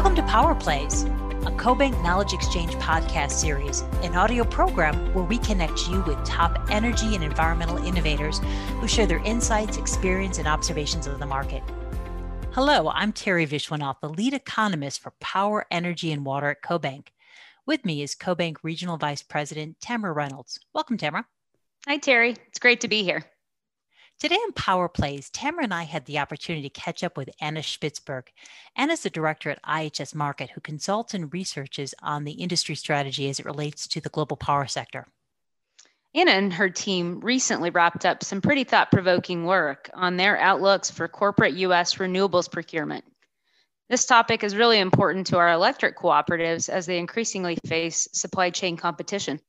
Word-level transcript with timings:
Welcome 0.00 0.16
to 0.16 0.22
Power 0.22 0.54
Plays, 0.54 1.02
a 1.02 1.52
CoBank 1.58 2.02
Knowledge 2.02 2.32
Exchange 2.32 2.72
podcast 2.76 3.32
series, 3.32 3.82
an 4.02 4.16
audio 4.16 4.44
program 4.44 5.12
where 5.12 5.26
we 5.26 5.36
connect 5.36 5.90
you 5.90 6.00
with 6.04 6.24
top 6.24 6.58
energy 6.70 7.14
and 7.14 7.22
environmental 7.22 7.76
innovators 7.76 8.40
who 8.80 8.88
share 8.88 9.04
their 9.04 9.22
insights, 9.24 9.76
experience, 9.76 10.38
and 10.38 10.48
observations 10.48 11.06
of 11.06 11.18
the 11.18 11.26
market. 11.26 11.62
Hello, 12.52 12.88
I'm 12.88 13.12
Teri 13.12 13.46
Viswanath, 13.46 14.00
the 14.00 14.08
lead 14.08 14.32
economist 14.32 15.02
for 15.02 15.12
Power, 15.20 15.66
Energy, 15.70 16.12
and 16.12 16.24
Water 16.24 16.48
at 16.48 16.62
CoBank. 16.62 17.08
With 17.66 17.84
me 17.84 18.00
is 18.00 18.14
CoBank 18.14 18.56
Regional 18.62 18.96
Vice 18.96 19.22
President 19.22 19.82
Tamara 19.82 20.14
Reynolds. 20.14 20.58
Welcome, 20.72 20.96
Tamara. 20.96 21.26
Hi, 21.86 21.98
Teri. 21.98 22.38
It's 22.48 22.58
great 22.58 22.80
to 22.80 22.88
be 22.88 23.02
here. 23.02 23.22
Today 24.20 24.34
on 24.34 24.52
Power 24.52 24.86
Plays, 24.86 25.30
Tamara 25.30 25.64
and 25.64 25.72
I 25.72 25.84
had 25.84 26.04
the 26.04 26.18
opportunity 26.18 26.68
to 26.68 26.80
catch 26.80 27.02
up 27.02 27.16
with 27.16 27.30
Anna 27.40 27.60
Shpitsberg. 27.60 28.24
Anna's 28.76 29.02
the 29.02 29.08
director 29.08 29.48
at 29.48 29.62
IHS 29.62 30.14
Markit 30.14 30.50
who 30.50 30.60
consults 30.60 31.14
and 31.14 31.32
researches 31.32 31.94
on 32.02 32.24
the 32.24 32.32
industry 32.32 32.74
strategy 32.74 33.30
as 33.30 33.40
it 33.40 33.46
relates 33.46 33.86
to 33.88 33.98
the 33.98 34.10
global 34.10 34.36
power 34.36 34.66
sector. 34.66 35.06
Anna 36.14 36.32
and 36.32 36.52
her 36.52 36.68
team 36.68 37.20
recently 37.20 37.70
wrapped 37.70 38.04
up 38.04 38.22
some 38.22 38.42
pretty 38.42 38.64
thought 38.64 38.90
provoking 38.90 39.46
work 39.46 39.88
on 39.94 40.18
their 40.18 40.38
outlooks 40.38 40.90
for 40.90 41.08
corporate 41.08 41.54
US 41.54 41.94
renewables 41.94 42.52
procurement. 42.52 43.06
This 43.88 44.04
topic 44.04 44.44
is 44.44 44.54
really 44.54 44.80
important 44.80 45.28
to 45.28 45.38
our 45.38 45.50
electric 45.50 45.96
cooperatives 45.96 46.68
as 46.68 46.84
they 46.84 46.98
increasingly 46.98 47.56
face 47.66 48.06
supply 48.12 48.50
chain 48.50 48.76
competition. 48.76 49.40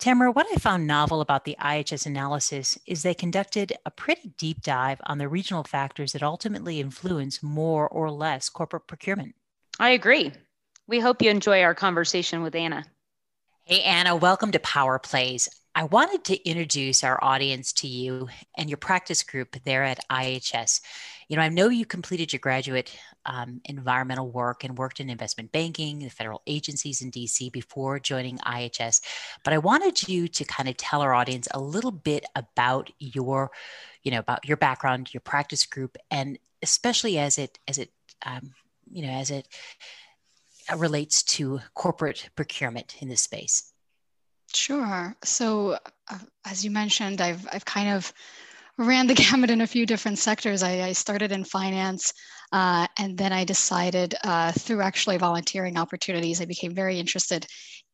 Tamara, 0.00 0.32
what 0.32 0.46
I 0.50 0.56
found 0.56 0.86
novel 0.86 1.20
about 1.20 1.44
the 1.44 1.56
IHS 1.60 2.06
analysis 2.06 2.78
is 2.86 3.02
they 3.02 3.12
conducted 3.12 3.74
a 3.84 3.90
pretty 3.90 4.32
deep 4.38 4.62
dive 4.62 4.98
on 5.04 5.18
the 5.18 5.28
regional 5.28 5.62
factors 5.62 6.12
that 6.12 6.22
ultimately 6.22 6.80
influence 6.80 7.42
more 7.42 7.86
or 7.86 8.10
less 8.10 8.48
corporate 8.48 8.86
procurement. 8.86 9.34
I 9.78 9.90
agree. 9.90 10.32
We 10.86 11.00
hope 11.00 11.20
you 11.20 11.28
enjoy 11.28 11.62
our 11.62 11.74
conversation 11.74 12.42
with 12.42 12.54
Anna. 12.54 12.84
Hey, 13.64 13.82
Anna, 13.82 14.16
welcome 14.16 14.52
to 14.52 14.58
Power 14.58 14.98
Plays. 14.98 15.50
I 15.74 15.84
wanted 15.84 16.24
to 16.24 16.48
introduce 16.48 17.04
our 17.04 17.22
audience 17.22 17.70
to 17.74 17.86
you 17.86 18.30
and 18.56 18.70
your 18.70 18.78
practice 18.78 19.22
group 19.22 19.54
there 19.64 19.84
at 19.84 20.00
IHS. 20.10 20.80
You 21.30 21.36
know, 21.36 21.42
I 21.42 21.48
know 21.48 21.68
you 21.68 21.86
completed 21.86 22.32
your 22.32 22.40
graduate 22.40 22.92
um, 23.24 23.60
environmental 23.64 24.28
work 24.28 24.64
and 24.64 24.76
worked 24.76 24.98
in 24.98 25.08
investment 25.08 25.52
banking, 25.52 26.00
the 26.00 26.10
federal 26.10 26.42
agencies 26.44 27.02
in 27.02 27.12
DC 27.12 27.52
before 27.52 28.00
joining 28.00 28.38
IHS, 28.38 29.00
but 29.44 29.54
I 29.54 29.58
wanted 29.58 30.08
you 30.08 30.26
to 30.26 30.44
kind 30.44 30.68
of 30.68 30.76
tell 30.76 31.02
our 31.02 31.14
audience 31.14 31.46
a 31.54 31.60
little 31.60 31.92
bit 31.92 32.24
about 32.34 32.90
your, 32.98 33.52
you 34.02 34.10
know, 34.10 34.18
about 34.18 34.44
your 34.44 34.56
background, 34.56 35.14
your 35.14 35.20
practice 35.20 35.66
group, 35.66 35.96
and 36.10 36.36
especially 36.62 37.16
as 37.16 37.38
it 37.38 37.60
as 37.68 37.78
it 37.78 37.92
um, 38.26 38.52
you 38.90 39.02
know 39.06 39.12
as 39.12 39.30
it 39.30 39.46
relates 40.76 41.22
to 41.22 41.60
corporate 41.74 42.28
procurement 42.34 42.96
in 43.00 43.08
this 43.08 43.22
space. 43.22 43.72
Sure. 44.52 45.14
So, 45.22 45.78
uh, 46.08 46.18
as 46.44 46.64
you 46.64 46.72
mentioned, 46.72 47.20
I've 47.20 47.46
I've 47.52 47.64
kind 47.64 47.90
of 47.90 48.12
ran 48.80 49.06
the 49.06 49.14
gamut 49.30 49.50
in 49.50 49.60
a 49.60 49.66
few 49.66 49.86
different 49.86 50.18
sectors. 50.18 50.62
I, 50.62 50.82
I 50.82 50.92
started 50.92 51.32
in 51.32 51.44
finance, 51.44 52.12
uh, 52.52 52.86
and 52.98 53.16
then 53.16 53.32
I 53.32 53.44
decided 53.44 54.14
uh, 54.24 54.52
through 54.52 54.80
actually 54.80 55.18
volunteering 55.18 55.76
opportunities, 55.76 56.40
I 56.40 56.46
became 56.46 56.74
very 56.74 56.98
interested 56.98 57.46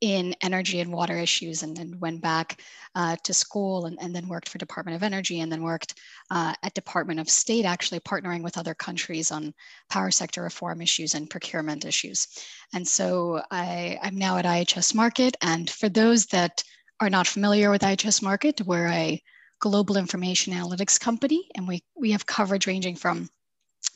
in 0.02 0.34
energy 0.42 0.80
and 0.80 0.92
water 0.92 1.16
issues 1.16 1.62
and 1.62 1.74
then 1.74 1.98
went 1.98 2.20
back 2.20 2.60
uh, 2.94 3.16
to 3.24 3.32
school 3.32 3.86
and, 3.86 3.96
and, 3.98 4.14
then 4.14 4.28
worked 4.28 4.46
for 4.46 4.58
Department 4.58 4.94
of 4.94 5.02
Energy 5.02 5.40
and 5.40 5.50
then 5.50 5.62
worked 5.62 5.94
uh, 6.30 6.52
at 6.62 6.74
Department 6.74 7.18
of 7.18 7.30
State, 7.30 7.64
actually 7.64 8.00
partnering 8.00 8.42
with 8.42 8.58
other 8.58 8.74
countries 8.74 9.30
on 9.30 9.54
power 9.88 10.10
sector 10.10 10.42
reform 10.42 10.82
issues 10.82 11.14
and 11.14 11.30
procurement 11.30 11.86
issues. 11.86 12.28
And 12.74 12.86
so 12.86 13.40
I, 13.50 13.98
I'm 14.02 14.18
now 14.18 14.36
at 14.36 14.44
IHS 14.44 14.94
Markit. 14.94 15.34
And 15.40 15.68
for 15.70 15.88
those 15.88 16.26
that 16.26 16.62
are 17.00 17.10
not 17.10 17.26
familiar 17.26 17.70
with 17.70 17.80
IHS 17.80 18.22
Markit, 18.22 18.66
we're 18.66 18.88
a 18.88 19.22
global 19.60 19.96
information 19.96 20.52
analytics 20.52 21.00
company, 21.00 21.48
and 21.54 21.66
we, 21.66 21.82
we 21.96 22.12
have 22.12 22.26
coverage 22.26 22.66
ranging 22.66 22.96
from 22.96 23.28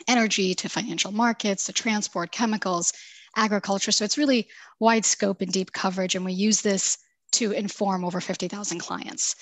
energy 0.09 0.54
to 0.54 0.69
financial 0.69 1.12
markets 1.12 1.65
to 1.65 1.72
transport, 1.72 2.32
chemicals, 2.32 2.93
agriculture. 3.37 3.93
So 3.93 4.04
it's 4.04 4.19
really 4.19 4.49
wide 4.78 5.04
scope 5.04 5.41
and 5.41 5.53
deep 5.53 5.72
coverage, 5.72 6.15
and 6.15 6.25
we 6.25 6.32
use 6.32 6.60
this 6.62 6.99
to 7.32 7.53
inform 7.53 8.04
over 8.04 8.20
50,000 8.20 8.78
clients. 8.78 9.37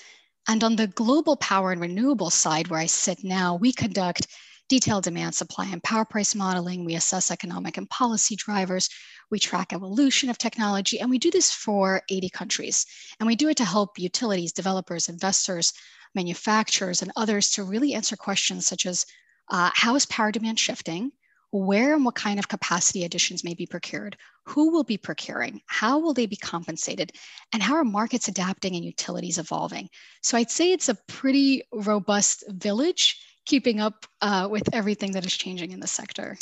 And 0.49 0.65
on 0.65 0.77
the 0.77 0.87
global 0.87 1.37
power 1.37 1.73
and 1.73 1.81
renewable 1.81 2.31
side, 2.31 2.69
where 2.69 2.81
I 2.81 2.87
sit 2.87 3.23
now, 3.23 3.57
we 3.57 3.73
conduct 3.73 4.27
detailed 4.69 5.05
demand, 5.05 5.35
supply, 5.35 5.67
and 5.67 5.83
power 5.83 6.05
price 6.05 6.35
modeling. 6.35 6.85
We 6.85 6.95
assess 6.95 7.31
economic 7.31 7.77
and 7.77 7.89
policy 7.89 8.37
drivers. 8.37 8.89
We 9.31 9.39
track 9.39 9.73
evolution 9.73 10.31
of 10.31 10.39
technology, 10.39 11.01
and 11.01 11.11
we 11.11 11.19
do 11.19 11.31
this 11.31 11.51
for 11.51 12.03
80 12.11 12.31
countries. 12.31 12.87
And 13.19 13.27
we 13.27 13.37
do 13.37 13.49
it 13.49 13.57
to 13.59 13.65
help 13.65 13.99
utilities, 13.99 14.53
developers, 14.53 15.09
investors, 15.09 15.73
manufacturers, 16.15 17.03
and 17.03 17.13
others 17.17 17.51
to 17.51 17.65
really 17.65 17.95
answer 17.95 18.17
questions 18.17 18.67
such 18.67 18.87
as 18.87 19.05
uh, 19.51 19.71
how 19.75 19.95
is 19.97 20.07
power 20.07 20.33
demand 20.33 20.59
shifting? 20.59 21.13
where 21.51 21.95
and 21.95 22.05
what 22.05 22.15
kind 22.15 22.39
of 22.39 22.49
capacity 22.49 23.05
additions 23.05 23.43
may 23.43 23.55
be 23.55 23.67
procured, 23.67 24.17
who 24.45 24.71
will 24.71 24.85
be 24.85 24.99
procuring, 24.99 25.61
how 25.67 25.99
will 25.99 26.13
they 26.13 26.27
be 26.27 26.37
compensated, 26.37 27.13
and 27.53 27.63
how 27.63 27.75
are 27.75 27.85
markets 27.85 28.29
adapting 28.29 28.77
and 28.77 28.85
utilities 28.85 29.39
evolving. 29.39 29.89
So 30.23 30.37
I'd 30.37 30.51
say 30.51 30.73
it's 30.73 30.91
a 30.91 30.99
pretty 31.07 31.63
robust 31.73 32.45
village 32.49 33.19
keeping 33.49 33.81
up 33.81 34.07
uh, 34.21 34.47
with 34.49 34.69
everything 34.75 35.13
that 35.13 35.25
is 35.25 35.37
changing 35.37 35.73
in 35.73 35.81
the 35.81 35.87
sector. 35.87 36.37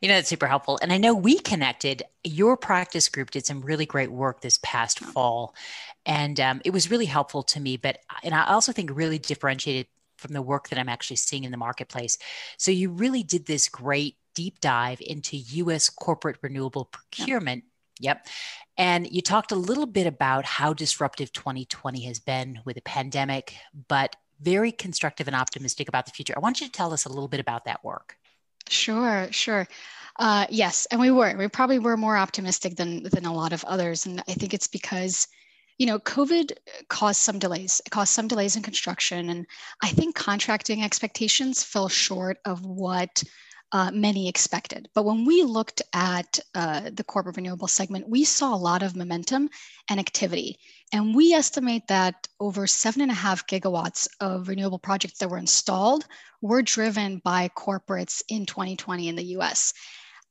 You 0.00 0.08
know, 0.08 0.14
that's 0.14 0.28
super 0.28 0.46
helpful. 0.46 0.78
And 0.80 0.92
I 0.92 0.98
know 0.98 1.14
we 1.14 1.38
connected. 1.38 2.02
Your 2.22 2.56
practice 2.56 3.08
group 3.08 3.30
did 3.30 3.46
some 3.46 3.60
really 3.62 3.86
great 3.86 4.12
work 4.12 4.40
this 4.40 4.58
past 4.62 5.00
fall. 5.00 5.54
And 6.06 6.38
um, 6.38 6.60
it 6.64 6.72
was 6.72 6.90
really 6.90 7.06
helpful 7.06 7.42
to 7.44 7.60
me. 7.60 7.76
But, 7.76 7.98
and 8.22 8.34
I 8.34 8.46
also 8.46 8.72
think 8.72 8.90
really 8.92 9.18
differentiated 9.18 9.86
from 10.16 10.34
the 10.34 10.42
work 10.42 10.68
that 10.68 10.78
I'm 10.78 10.88
actually 10.88 11.16
seeing 11.16 11.44
in 11.44 11.50
the 11.50 11.56
marketplace. 11.56 12.18
So 12.58 12.70
you 12.70 12.90
really 12.90 13.22
did 13.22 13.46
this 13.46 13.68
great 13.68 14.16
deep 14.34 14.60
dive 14.60 15.00
into 15.00 15.36
US 15.36 15.88
corporate 15.88 16.38
renewable 16.42 16.86
procurement. 16.86 17.64
Yep. 18.00 18.16
yep. 18.18 18.26
And 18.76 19.10
you 19.10 19.22
talked 19.22 19.52
a 19.52 19.56
little 19.56 19.86
bit 19.86 20.06
about 20.06 20.44
how 20.44 20.74
disruptive 20.74 21.32
2020 21.32 22.04
has 22.04 22.18
been 22.18 22.60
with 22.64 22.76
the 22.76 22.82
pandemic, 22.82 23.54
but 23.88 24.16
very 24.42 24.72
constructive 24.72 25.26
and 25.26 25.36
optimistic 25.36 25.88
about 25.88 26.06
the 26.06 26.12
future. 26.12 26.34
I 26.36 26.40
want 26.40 26.60
you 26.60 26.66
to 26.66 26.72
tell 26.72 26.92
us 26.92 27.04
a 27.04 27.08
little 27.08 27.28
bit 27.28 27.40
about 27.40 27.64
that 27.64 27.84
work. 27.84 28.16
Sure, 28.68 29.28
sure. 29.30 29.66
Uh, 30.16 30.46
yes, 30.50 30.86
and 30.90 31.00
we 31.00 31.10
were. 31.10 31.34
We 31.36 31.48
probably 31.48 31.78
were 31.78 31.96
more 31.96 32.16
optimistic 32.16 32.76
than 32.76 33.04
than 33.04 33.24
a 33.26 33.32
lot 33.32 33.52
of 33.52 33.64
others, 33.64 34.06
and 34.06 34.22
I 34.28 34.34
think 34.34 34.54
it's 34.54 34.66
because 34.66 35.26
you 35.80 35.86
know, 35.86 35.98
COVID 35.98 36.52
caused 36.88 37.22
some 37.22 37.38
delays. 37.38 37.80
It 37.86 37.90
caused 37.90 38.12
some 38.12 38.28
delays 38.28 38.54
in 38.54 38.62
construction. 38.62 39.30
And 39.30 39.46
I 39.82 39.88
think 39.88 40.14
contracting 40.14 40.84
expectations 40.84 41.64
fell 41.64 41.88
short 41.88 42.36
of 42.44 42.66
what 42.66 43.24
uh, 43.72 43.90
many 43.92 44.28
expected. 44.28 44.88
But 44.94 45.04
when 45.04 45.24
we 45.24 45.42
looked 45.42 45.82
at 45.94 46.38
uh, 46.54 46.90
the 46.92 47.04
corporate 47.04 47.36
renewable 47.36 47.68
segment, 47.68 48.08
we 48.08 48.24
saw 48.24 48.54
a 48.54 48.56
lot 48.56 48.82
of 48.82 48.96
momentum 48.96 49.48
and 49.88 50.00
activity. 50.00 50.58
And 50.92 51.14
we 51.14 51.32
estimate 51.32 51.86
that 51.88 52.26
over 52.40 52.66
seven 52.66 53.02
and 53.02 53.10
a 53.10 53.14
half 53.14 53.46
gigawatts 53.46 54.08
of 54.20 54.48
renewable 54.48 54.78
projects 54.78 55.18
that 55.18 55.30
were 55.30 55.38
installed 55.38 56.04
were 56.40 56.62
driven 56.62 57.18
by 57.18 57.48
corporates 57.56 58.22
in 58.28 58.46
2020 58.46 59.08
in 59.08 59.16
the 59.16 59.36
US. 59.36 59.72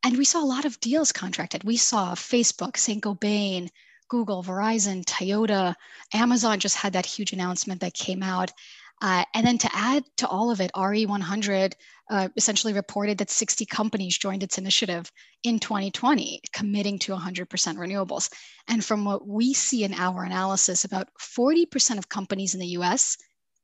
And 0.03 0.17
we 0.17 0.25
saw 0.25 0.43
a 0.43 0.45
lot 0.45 0.65
of 0.65 0.79
deals 0.79 1.11
contracted. 1.11 1.63
We 1.63 1.77
saw 1.77 2.15
Facebook, 2.15 2.77
Saint 2.77 3.03
Gobain, 3.03 3.69
Google, 4.09 4.43
Verizon, 4.43 5.05
Toyota, 5.05 5.75
Amazon 6.13 6.59
just 6.59 6.75
had 6.75 6.93
that 6.93 7.05
huge 7.05 7.31
announcement 7.31 7.81
that 7.81 7.93
came 7.93 8.23
out. 8.23 8.51
Uh, 9.01 9.23
and 9.33 9.45
then 9.45 9.57
to 9.57 9.69
add 9.73 10.03
to 10.17 10.27
all 10.27 10.51
of 10.51 10.59
it, 10.59 10.71
RE100 10.75 11.73
uh, 12.09 12.27
essentially 12.35 12.73
reported 12.73 13.17
that 13.17 13.29
60 13.29 13.65
companies 13.65 14.17
joined 14.17 14.43
its 14.43 14.57
initiative 14.57 15.11
in 15.43 15.59
2020, 15.59 16.41
committing 16.51 16.99
to 16.99 17.15
100% 17.15 17.47
renewables. 17.47 18.31
And 18.67 18.83
from 18.83 19.05
what 19.05 19.27
we 19.27 19.53
see 19.53 19.83
in 19.83 19.93
our 19.93 20.23
analysis, 20.23 20.83
about 20.83 21.07
40% 21.19 21.97
of 21.97 22.09
companies 22.09 22.53
in 22.53 22.59
the 22.59 22.77
US 22.79 23.17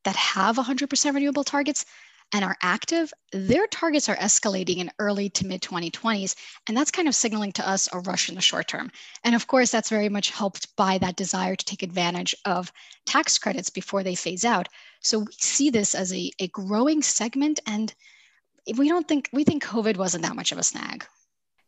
that 0.03 0.15
have 0.15 0.55
100% 0.57 1.13
renewable 1.13 1.43
targets 1.43 1.85
and 2.33 2.43
are 2.43 2.57
active, 2.61 3.13
their 3.31 3.67
targets 3.67 4.09
are 4.09 4.15
escalating 4.15 4.77
in 4.77 4.91
early 4.99 5.29
to 5.29 5.45
mid 5.45 5.61
2020s. 5.61 6.35
And 6.67 6.75
that's 6.75 6.91
kind 6.91 7.07
of 7.07 7.15
signaling 7.15 7.51
to 7.53 7.67
us 7.67 7.87
a 7.93 7.99
rush 7.99 8.29
in 8.29 8.35
the 8.35 8.41
short 8.41 8.67
term. 8.67 8.91
And 9.23 9.35
of 9.35 9.47
course, 9.47 9.71
that's 9.71 9.89
very 9.89 10.09
much 10.09 10.31
helped 10.31 10.75
by 10.75 10.97
that 10.99 11.15
desire 11.15 11.55
to 11.55 11.65
take 11.65 11.83
advantage 11.83 12.35
of 12.45 12.71
tax 13.05 13.37
credits 13.37 13.69
before 13.69 14.03
they 14.03 14.15
phase 14.15 14.43
out. 14.43 14.67
So 15.05 15.19
we 15.19 15.33
see 15.37 15.69
this 15.69 15.93
as 15.93 16.11
a, 16.11 16.31
a 16.39 16.47
growing 16.47 17.03
segment. 17.03 17.59
And 17.67 17.93
we 18.75 18.89
don't 18.89 19.07
think, 19.07 19.29
we 19.31 19.43
think 19.43 19.63
COVID 19.63 19.97
wasn't 19.97 20.23
that 20.23 20.35
much 20.35 20.51
of 20.51 20.57
a 20.57 20.63
snag. 20.63 21.05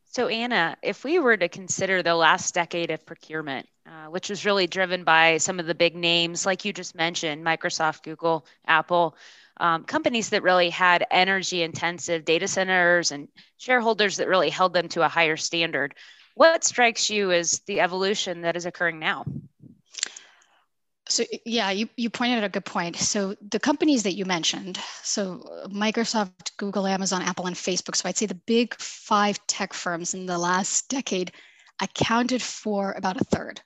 So, 0.05 0.27
Anna, 0.27 0.75
if 0.81 1.03
we 1.03 1.19
were 1.19 1.37
to 1.37 1.47
consider 1.47 2.01
the 2.01 2.15
last 2.15 2.55
decade 2.55 2.89
of 2.89 3.05
procurement, 3.05 3.67
uh, 3.85 4.07
which 4.07 4.29
was 4.29 4.45
really 4.45 4.65
driven 4.65 5.03
by 5.03 5.37
some 5.37 5.59
of 5.59 5.67
the 5.67 5.75
big 5.75 5.95
names, 5.95 6.47
like 6.47 6.65
you 6.65 6.73
just 6.73 6.95
mentioned 6.95 7.45
Microsoft, 7.45 8.01
Google, 8.01 8.47
Apple, 8.65 9.15
um, 9.57 9.83
companies 9.83 10.29
that 10.29 10.41
really 10.41 10.71
had 10.71 11.05
energy 11.11 11.61
intensive 11.61 12.25
data 12.25 12.47
centers 12.47 13.11
and 13.11 13.27
shareholders 13.57 14.17
that 14.17 14.27
really 14.27 14.49
held 14.49 14.73
them 14.73 14.89
to 14.89 15.03
a 15.03 15.07
higher 15.07 15.37
standard. 15.37 15.93
What 16.33 16.63
strikes 16.63 17.11
you 17.11 17.31
as 17.31 17.59
the 17.67 17.81
evolution 17.81 18.41
that 18.41 18.55
is 18.55 18.65
occurring 18.65 18.97
now? 18.97 19.25
So 21.09 21.23
yeah, 21.45 21.71
you, 21.71 21.87
you 21.95 22.09
pointed 22.09 22.39
out 22.39 22.43
a 22.43 22.49
good 22.49 22.65
point. 22.65 22.95
So 22.97 23.35
the 23.49 23.59
companies 23.59 24.03
that 24.03 24.15
you 24.15 24.25
mentioned, 24.25 24.77
so 25.03 25.67
Microsoft, 25.67 26.55
Google, 26.57 26.85
Amazon, 26.85 27.21
Apple, 27.21 27.47
and 27.47 27.55
Facebook. 27.55 27.95
So 27.95 28.09
I'd 28.09 28.17
say 28.17 28.25
the 28.25 28.35
big 28.35 28.75
five 28.75 29.39
tech 29.47 29.73
firms 29.73 30.13
in 30.13 30.25
the 30.25 30.37
last 30.37 30.89
decade 30.89 31.31
accounted 31.81 32.41
for 32.41 32.93
about 32.93 33.21
a 33.21 33.25
third 33.25 33.61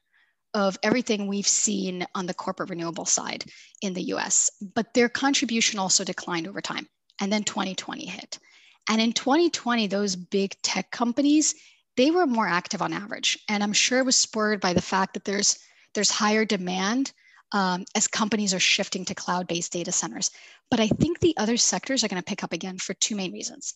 of 0.54 0.78
everything 0.84 1.28
we've 1.28 1.48
seen 1.48 2.06
on 2.14 2.26
the 2.26 2.34
corporate 2.34 2.70
renewable 2.70 3.06
side 3.06 3.46
in 3.82 3.94
the 3.94 4.04
US. 4.14 4.52
But 4.76 4.94
their 4.94 5.10
contribution 5.10 5.80
also 5.80 6.04
declined 6.04 6.48
over 6.48 6.62
time. 6.62 6.88
And 7.20 7.32
then 7.32 7.44
2020 7.44 8.06
hit. 8.06 8.40
And 8.90 9.00
in 9.00 9.14
2020, 9.14 9.88
those 9.88 10.16
big 10.16 10.56
tech 10.64 10.92
companies, 10.92 11.56
they 11.98 12.12
were 12.12 12.26
more 12.26 12.48
active 12.48 12.82
on 12.82 12.94
average. 12.94 13.38
And 13.48 13.64
I'm 13.64 13.74
sure 13.74 14.00
it 14.00 14.06
was 14.06 14.18
spurred 14.18 14.60
by 14.60 14.74
the 14.74 14.82
fact 14.82 15.14
that 15.14 15.26
there's 15.26 15.60
there's 15.94 16.10
higher 16.10 16.46
demand 16.46 17.12
um, 17.51 17.86
as 17.95 18.07
companies 18.07 18.53
are 18.53 18.59
shifting 18.59 19.06
to 19.06 19.15
cloud-based 19.15 19.71
data 19.71 19.92
centers. 19.92 20.31
But 20.69 20.80
I 20.80 20.88
think 20.88 21.19
the 21.19 21.36
other 21.38 21.57
sectors 21.57 22.03
are 22.03 22.07
going 22.07 22.21
to 22.21 22.30
pick 22.30 22.44
up 22.44 22.53
again 22.53 22.77
for 22.77 22.94
two 22.94 23.15
main 23.15 23.33
reasons. 23.33 23.75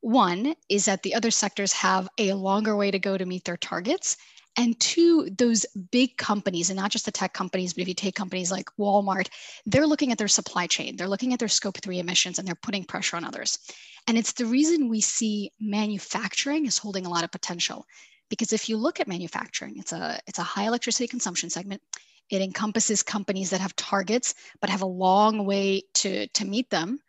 One 0.00 0.54
is 0.68 0.84
that 0.84 1.02
the 1.02 1.14
other 1.14 1.30
sectors 1.30 1.72
have 1.72 2.08
a 2.18 2.32
longer 2.32 2.76
way 2.76 2.90
to 2.90 2.98
go 2.98 3.18
to 3.18 3.26
meet 3.26 3.44
their 3.44 3.56
targets. 3.56 4.16
And 4.56 4.78
two, 4.80 5.30
those 5.38 5.64
big 5.92 6.16
companies, 6.16 6.68
and 6.68 6.76
not 6.76 6.90
just 6.90 7.04
the 7.04 7.12
tech 7.12 7.32
companies, 7.32 7.74
but 7.74 7.82
if 7.82 7.88
you 7.88 7.94
take 7.94 8.16
companies 8.16 8.50
like 8.50 8.68
Walmart, 8.78 9.28
they're 9.66 9.86
looking 9.86 10.10
at 10.10 10.18
their 10.18 10.26
supply 10.26 10.66
chain, 10.66 10.96
they're 10.96 11.08
looking 11.08 11.32
at 11.32 11.38
their 11.38 11.48
scope 11.48 11.78
three 11.78 12.00
emissions, 12.00 12.38
and 12.38 12.48
they're 12.48 12.56
putting 12.56 12.82
pressure 12.82 13.16
on 13.16 13.24
others. 13.24 13.58
And 14.08 14.18
it's 14.18 14.32
the 14.32 14.46
reason 14.46 14.88
we 14.88 15.00
see 15.00 15.52
manufacturing 15.60 16.66
is 16.66 16.78
holding 16.78 17.06
a 17.06 17.10
lot 17.10 17.24
of 17.24 17.30
potential. 17.30 17.86
Because 18.30 18.52
if 18.52 18.68
you 18.68 18.76
look 18.76 19.00
at 19.00 19.06
manufacturing, 19.08 19.76
it's 19.78 19.92
a, 19.92 20.18
it's 20.26 20.38
a 20.38 20.42
high 20.42 20.66
electricity 20.66 21.06
consumption 21.06 21.50
segment. 21.50 21.80
It 22.30 22.42
encompasses 22.42 23.02
companies 23.02 23.50
that 23.50 23.60
have 23.60 23.76
targets 23.76 24.34
but 24.60 24.70
have 24.70 24.82
a 24.82 24.86
long 24.86 25.46
way 25.46 25.82
to, 25.94 26.26
to 26.28 26.44
meet 26.44 26.70
them. 26.70 27.00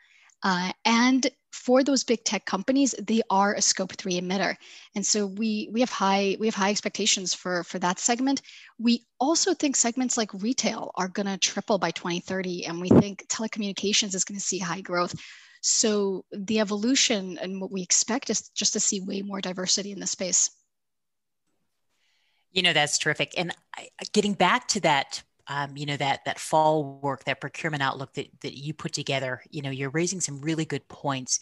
Uh, 0.44 0.72
and 0.86 1.30
for 1.52 1.84
those 1.84 2.04
big 2.04 2.24
tech 2.24 2.46
companies, 2.46 2.96
they 3.02 3.22
are 3.30 3.54
a 3.54 3.62
scope 3.62 3.94
three 3.94 4.20
emitter. 4.20 4.56
And 4.96 5.06
so 5.06 5.26
we 5.26 5.70
we 5.74 5.80
have 5.80 5.90
high 5.90 6.38
we 6.40 6.48
have 6.48 6.56
high 6.56 6.70
expectations 6.70 7.34
for 7.34 7.64
for 7.64 7.80
that 7.80 8.00
segment. 8.00 8.42
We 8.78 9.06
also 9.20 9.54
think 9.54 9.76
segments 9.76 10.18
like 10.18 10.34
retail 10.34 10.92
are 10.96 11.08
going 11.08 11.26
to 11.26 11.38
triple 11.38 11.78
by 11.78 11.92
2030, 11.92 12.66
and 12.66 12.80
we 12.80 12.90
think 12.90 13.28
telecommunications 13.28 14.16
is 14.16 14.24
going 14.24 14.40
to 14.40 14.46
see 14.46 14.60
high 14.60 14.82
growth. 14.82 15.14
So 15.62 16.24
the 16.32 16.60
evolution 16.60 17.38
and 17.40 17.60
what 17.60 17.72
we 17.72 17.82
expect 17.82 18.30
is 18.30 18.50
just 18.50 18.74
to 18.74 18.80
see 18.80 19.02
way 19.02 19.22
more 19.22 19.42
diversity 19.42 19.92
in 19.92 20.00
the 20.00 20.08
space. 20.08 20.50
You 22.52 22.62
know, 22.64 22.74
that's 22.74 22.98
terrific. 22.98 23.34
And 23.38 23.54
getting 24.12 24.34
back 24.34 24.68
to 24.70 24.80
that, 24.82 25.22
um, 25.48 25.76
you 25.76 25.86
know, 25.86 25.98
that 25.98 26.22
that 26.26 26.40
fall 26.40 27.00
work, 27.02 27.24
that 27.26 27.42
procurement 27.42 27.84
outlook 27.84 28.14
that 28.14 28.28
that 28.42 28.58
you 28.58 28.74
put 28.74 28.94
together, 28.94 29.42
you 29.50 29.62
know, 29.62 29.70
you're 29.70 29.90
raising 29.90 30.22
some 30.22 30.42
really 30.42 30.66
good 30.66 30.88
points. 30.88 31.40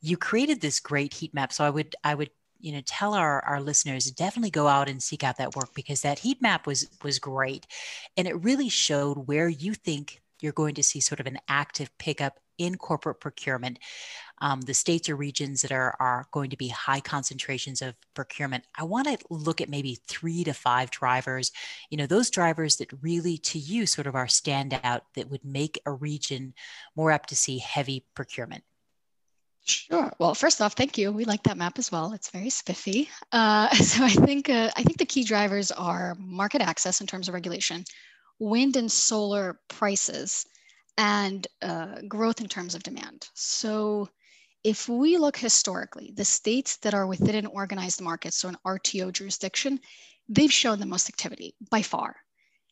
You 0.00 0.16
created 0.16 0.60
this 0.60 0.80
great 0.80 1.14
heat 1.14 1.34
map. 1.34 1.52
So 1.52 1.64
I 1.64 1.70
would 1.70 1.94
I 2.04 2.14
would 2.14 2.30
you 2.58 2.72
know 2.72 2.82
tell 2.86 3.14
our 3.14 3.40
our 3.44 3.60
listeners 3.60 4.10
definitely 4.10 4.50
go 4.50 4.66
out 4.66 4.88
and 4.88 5.02
seek 5.02 5.22
out 5.24 5.36
that 5.38 5.56
work 5.56 5.74
because 5.74 6.02
that 6.02 6.18
heat 6.18 6.40
map 6.40 6.66
was 6.66 6.88
was 7.02 7.18
great 7.18 7.66
and 8.16 8.26
it 8.26 8.42
really 8.42 8.68
showed 8.68 9.26
where 9.26 9.48
you 9.48 9.74
think 9.74 10.20
you're 10.40 10.52
going 10.52 10.74
to 10.74 10.82
see 10.82 11.00
sort 11.00 11.20
of 11.20 11.26
an 11.26 11.38
active 11.48 11.90
pickup 11.98 12.38
in 12.58 12.76
corporate 12.76 13.20
procurement 13.20 13.78
um, 14.38 14.60
the 14.62 14.74
states 14.74 15.08
or 15.08 15.16
regions 15.16 15.62
that 15.62 15.72
are, 15.72 15.96
are 15.98 16.26
going 16.30 16.50
to 16.50 16.56
be 16.56 16.68
high 16.68 17.00
concentrations 17.00 17.82
of 17.82 17.94
procurement, 18.14 18.64
I 18.76 18.84
want 18.84 19.06
to 19.08 19.18
look 19.30 19.60
at 19.60 19.68
maybe 19.68 19.98
three 20.06 20.44
to 20.44 20.52
five 20.52 20.90
drivers, 20.90 21.52
you 21.90 21.96
know, 21.96 22.06
those 22.06 22.30
drivers 22.30 22.76
that 22.76 22.92
really 23.02 23.38
to 23.38 23.58
you 23.58 23.86
sort 23.86 24.06
of 24.06 24.14
are 24.14 24.26
standout 24.26 25.02
that 25.14 25.30
would 25.30 25.44
make 25.44 25.80
a 25.86 25.92
region 25.92 26.54
more 26.94 27.10
apt 27.10 27.28
to 27.30 27.36
see 27.36 27.58
heavy 27.58 28.04
procurement. 28.14 28.64
Sure. 29.66 30.12
Well, 30.20 30.34
first 30.34 30.62
off, 30.62 30.74
thank 30.74 30.96
you. 30.96 31.10
We 31.10 31.24
like 31.24 31.42
that 31.42 31.56
map 31.56 31.76
as 31.78 31.90
well. 31.90 32.12
It's 32.12 32.30
very 32.30 32.50
spiffy. 32.50 33.10
Uh, 33.32 33.68
so 33.74 34.04
I 34.04 34.10
think 34.10 34.48
uh, 34.48 34.70
I 34.76 34.82
think 34.82 34.98
the 34.98 35.06
key 35.06 35.24
drivers 35.24 35.72
are 35.72 36.16
market 36.20 36.62
access 36.62 37.00
in 37.00 37.06
terms 37.06 37.26
of 37.26 37.34
regulation, 37.34 37.84
wind 38.38 38.76
and 38.76 38.90
solar 38.90 39.58
prices, 39.68 40.46
and 40.96 41.46
uh, 41.62 42.00
growth 42.06 42.40
in 42.40 42.48
terms 42.48 42.76
of 42.76 42.84
demand. 42.84 43.28
So 43.34 44.08
if 44.66 44.88
we 44.88 45.16
look 45.16 45.36
historically, 45.36 46.12
the 46.16 46.24
states 46.24 46.78
that 46.78 46.92
are 46.92 47.06
within 47.06 47.36
an 47.36 47.46
organized 47.46 48.00
market, 48.00 48.34
so 48.34 48.48
an 48.48 48.56
RTO 48.66 49.12
jurisdiction, 49.12 49.78
they've 50.28 50.52
shown 50.52 50.80
the 50.80 50.86
most 50.86 51.08
activity 51.08 51.54
by 51.70 51.82
far. 51.82 52.16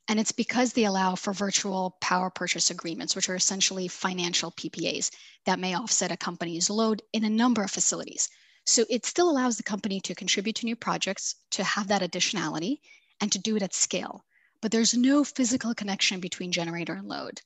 And 0.09 0.19
it's 0.19 0.33
because 0.33 0.73
they 0.73 0.87
allow 0.87 1.15
for 1.15 1.33
virtual 1.33 1.97
power 2.01 2.31
purchase 2.31 2.69
agreements, 2.69 3.15
which 3.15 3.29
are 3.29 3.37
essentially 3.37 3.87
financial 3.87 4.51
PPAs 4.51 5.13
that 5.47 5.61
may 5.61 5.77
offset 5.77 6.11
a 6.11 6.17
company's 6.17 6.69
load 6.69 7.01
in 7.13 7.23
a 7.23 7.31
number 7.31 7.63
of 7.63 7.71
facilities. 7.71 8.29
So 8.67 8.85
it 8.91 9.07
still 9.07 9.31
allows 9.31 9.57
the 9.57 9.63
company 9.63 10.01
to 10.01 10.17
contribute 10.17 10.57
to 10.57 10.67
new 10.67 10.75
projects, 10.75 11.37
to 11.53 11.63
have 11.63 11.87
that 11.87 12.03
additionality, 12.03 12.79
and 13.21 13.31
to 13.31 13.39
do 13.39 13.55
it 13.55 13.63
at 13.63 13.73
scale. 13.73 14.25
But 14.61 14.73
there's 14.73 14.95
no 14.95 15.23
physical 15.23 15.77
connection 15.77 16.19
between 16.19 16.51
generator 16.51 16.95
and 16.95 17.07
load. 17.07 17.41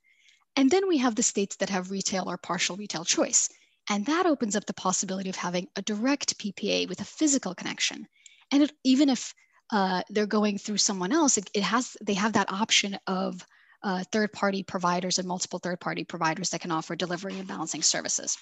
And 0.57 0.71
then 0.71 0.89
we 0.89 0.97
have 0.97 1.17
the 1.17 1.23
states 1.23 1.57
that 1.57 1.69
have 1.69 1.91
retail 1.91 2.31
or 2.31 2.39
partial 2.39 2.79
retail 2.79 3.05
choice. 3.05 3.51
And 3.89 4.05
that 4.07 4.27
opens 4.27 4.55
up 4.55 4.67
the 4.67 4.75
possibility 4.75 5.31
of 5.31 5.37
having 5.37 5.69
a 5.77 5.83
direct 5.83 6.39
PPA 6.39 6.89
with 6.89 7.01
a 7.01 7.05
physical 7.05 7.55
connection. 7.55 8.07
And 8.51 8.63
it, 8.65 8.73
even 8.85 9.09
if 9.09 9.35
uh, 9.71 10.03
they're 10.11 10.27
going 10.27 10.59
through 10.59 10.79
someone 10.79 11.13
else, 11.13 11.39
it, 11.39 11.51
it, 11.55 11.63
has 11.63 11.97
they 12.03 12.15
have 12.15 12.35
that 12.35 12.53
option 12.53 12.99
of 13.07 13.45
uh, 13.83 14.05
third-party 14.13 14.65
providers 14.65 15.19
and 15.19 15.29
multiple 15.29 15.59
third-party 15.59 16.05
providers 16.05 16.51
that 16.51 16.61
can 16.61 16.71
offer 16.71 16.97
delivery 16.97 17.39
and 17.39 17.49
balancing 17.49 17.83
services. 17.83 18.37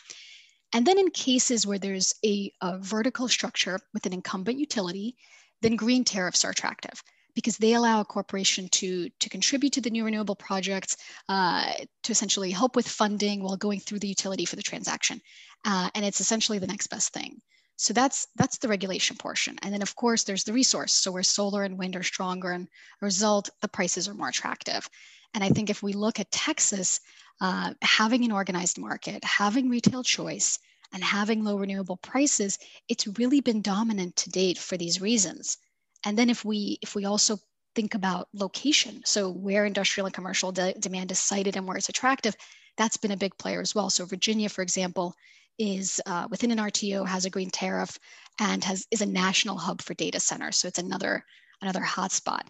And 0.72 0.86
then 0.86 0.98
in 0.98 1.10
cases 1.10 1.66
where 1.66 1.78
there's 1.78 2.14
a, 2.24 2.52
a 2.60 2.78
vertical 2.78 3.28
structure 3.28 3.78
with 3.92 4.06
an 4.06 4.12
incumbent 4.12 4.58
utility, 4.58 5.16
then 5.62 5.76
green 5.76 6.04
tariffs 6.04 6.44
are 6.44 6.50
attractive 6.50 7.02
because 7.36 7.56
they 7.58 7.74
allow 7.74 8.00
a 8.00 8.04
corporation 8.04 8.68
to, 8.70 9.08
to 9.20 9.28
contribute 9.28 9.72
to 9.74 9.80
the 9.80 9.90
new 9.90 10.04
renewable 10.04 10.34
projects, 10.34 10.96
uh, 11.28 11.70
to 12.02 12.10
essentially 12.10 12.50
help 12.50 12.74
with 12.74 12.88
funding 12.88 13.44
while 13.44 13.56
going 13.56 13.78
through 13.78 14.00
the 14.00 14.08
utility 14.08 14.44
for 14.44 14.56
the 14.56 14.62
transaction. 14.62 15.20
Uh, 15.64 15.88
and 15.94 16.04
it's 16.04 16.20
essentially 16.20 16.58
the 16.58 16.66
next 16.66 16.88
best 16.88 17.12
thing. 17.12 17.40
So 17.76 17.92
that's 17.92 18.26
that's 18.36 18.58
the 18.58 18.68
regulation 18.68 19.16
portion. 19.16 19.56
And 19.62 19.72
then 19.72 19.82
of 19.82 19.94
course 19.94 20.24
there's 20.24 20.44
the 20.44 20.52
resource. 20.52 20.94
So 20.94 21.12
where 21.12 21.22
solar 21.22 21.62
and 21.62 21.78
wind 21.78 21.94
are 21.94 22.02
stronger 22.02 22.52
and 22.52 22.66
a 23.02 23.04
result, 23.04 23.50
the 23.60 23.68
prices 23.68 24.08
are 24.08 24.14
more 24.14 24.30
attractive. 24.30 24.88
And 25.34 25.44
I 25.44 25.50
think 25.50 25.68
if 25.68 25.82
we 25.82 25.92
look 25.92 26.18
at 26.18 26.30
Texas, 26.30 27.00
uh, 27.42 27.74
having 27.82 28.24
an 28.24 28.32
organized 28.32 28.78
market, 28.78 29.22
having 29.22 29.68
retail 29.68 30.02
choice, 30.02 30.58
and 30.92 31.02
having 31.04 31.44
low 31.44 31.56
renewable 31.56 31.96
prices, 31.98 32.58
it's 32.88 33.06
really 33.18 33.40
been 33.40 33.60
dominant 33.60 34.16
to 34.16 34.30
date 34.30 34.58
for 34.58 34.76
these 34.76 35.00
reasons. 35.00 35.58
And 36.04 36.18
then 36.18 36.30
if 36.30 36.44
we 36.44 36.78
if 36.82 36.94
we 36.94 37.04
also 37.04 37.38
think 37.74 37.94
about 37.94 38.28
location, 38.32 39.02
so 39.04 39.30
where 39.30 39.66
industrial 39.66 40.06
and 40.06 40.14
commercial 40.14 40.52
de- 40.52 40.74
demand 40.74 41.10
is 41.10 41.18
sited 41.18 41.56
and 41.56 41.66
where 41.66 41.76
it's 41.76 41.88
attractive, 41.88 42.34
that's 42.76 42.96
been 42.96 43.10
a 43.10 43.16
big 43.16 43.36
player 43.38 43.60
as 43.60 43.74
well. 43.74 43.90
So 43.90 44.04
Virginia, 44.04 44.48
for 44.48 44.62
example, 44.62 45.14
is 45.58 46.00
uh, 46.06 46.26
within 46.30 46.50
an 46.50 46.58
RTO 46.58 47.06
has 47.06 47.24
a 47.24 47.30
green 47.30 47.50
tariff 47.50 47.98
and 48.40 48.62
has 48.64 48.86
is 48.90 49.00
a 49.00 49.06
national 49.06 49.56
hub 49.56 49.82
for 49.82 49.94
data 49.94 50.20
centers. 50.20 50.56
So 50.56 50.68
it's 50.68 50.78
another 50.78 51.24
another 51.62 51.80
hotspot. 51.80 52.42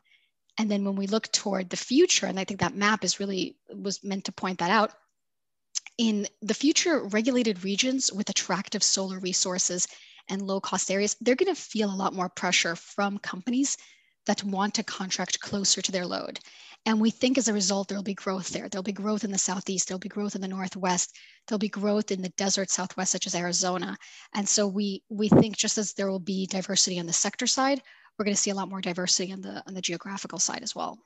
And 0.59 0.71
then 0.71 0.85
when 0.85 0.97
we 0.97 1.07
look 1.07 1.31
toward 1.33 1.69
the 1.69 1.77
future, 1.77 2.27
and 2.27 2.41
I 2.41 2.45
think 2.45 2.61
that 2.61 2.75
map 2.75 3.05
is 3.05 3.21
really 3.21 3.57
was 3.75 4.03
meant 4.03 4.25
to 4.25 4.33
point 4.33 4.59
that 4.59 4.71
out. 4.71 4.93
In 5.99 6.27
the 6.43 6.55
future, 6.55 7.05
regulated 7.05 7.65
regions 7.65 8.13
with 8.13 8.29
attractive 8.29 8.83
solar 8.83 9.19
resources 9.19 9.87
and 10.29 10.43
low 10.43 10.61
cost 10.61 10.91
areas, 10.91 11.17
they're 11.21 11.35
going 11.35 11.55
to 11.55 11.61
feel 11.61 11.91
a 11.91 11.97
lot 11.97 12.15
more 12.15 12.29
pressure 12.29 12.77
from 12.77 13.19
companies 13.19 13.77
that 14.27 14.45
want 14.45 14.75
to 14.75 14.83
contract 14.83 15.41
closer 15.41 15.81
to 15.81 15.93
their 15.93 16.07
load. 16.07 16.41
And 16.85 17.01
we 17.01 17.11
think 17.11 17.37
as 17.37 17.49
a 17.49 17.53
result, 17.53 17.89
there'll 17.89 18.05
be 18.05 18.15
growth 18.15 18.51
there. 18.51 18.69
There'll 18.69 18.83
be 18.83 18.93
growth 18.93 19.25
in 19.25 19.33
the 19.33 19.39
Southeast, 19.39 19.89
there'll 19.89 19.99
be 19.99 20.09
growth 20.09 20.37
in 20.37 20.41
the 20.41 20.49
Northwest, 20.49 21.17
there'll 21.47 21.59
be 21.59 21.69
growth 21.69 22.13
in 22.13 22.23
the 22.23 22.29
desert 22.31 22.71
Southwest, 22.71 23.11
such 23.11 23.27
as 23.27 23.35
Arizona. 23.35 23.97
And 24.35 24.49
so 24.49 24.69
we, 24.69 25.03
we 25.09 25.29
think 25.29 25.57
just 25.57 25.79
as 25.79 25.93
there 25.95 26.11
will 26.11 26.21
be 26.21 26.47
diversity 26.47 27.01
on 27.01 27.07
the 27.07 27.13
sector 27.13 27.49
side, 27.49 27.83
we're 28.17 28.25
going 28.25 28.37
to 28.37 28.41
see 28.41 28.51
a 28.51 28.55
lot 28.55 28.69
more 28.69 28.81
diversity 28.81 29.33
on 29.33 29.41
the, 29.41 29.63
on 29.67 29.75
the 29.75 29.81
geographical 29.81 30.39
side 30.39 30.63
as 30.63 30.75
well. 30.75 30.99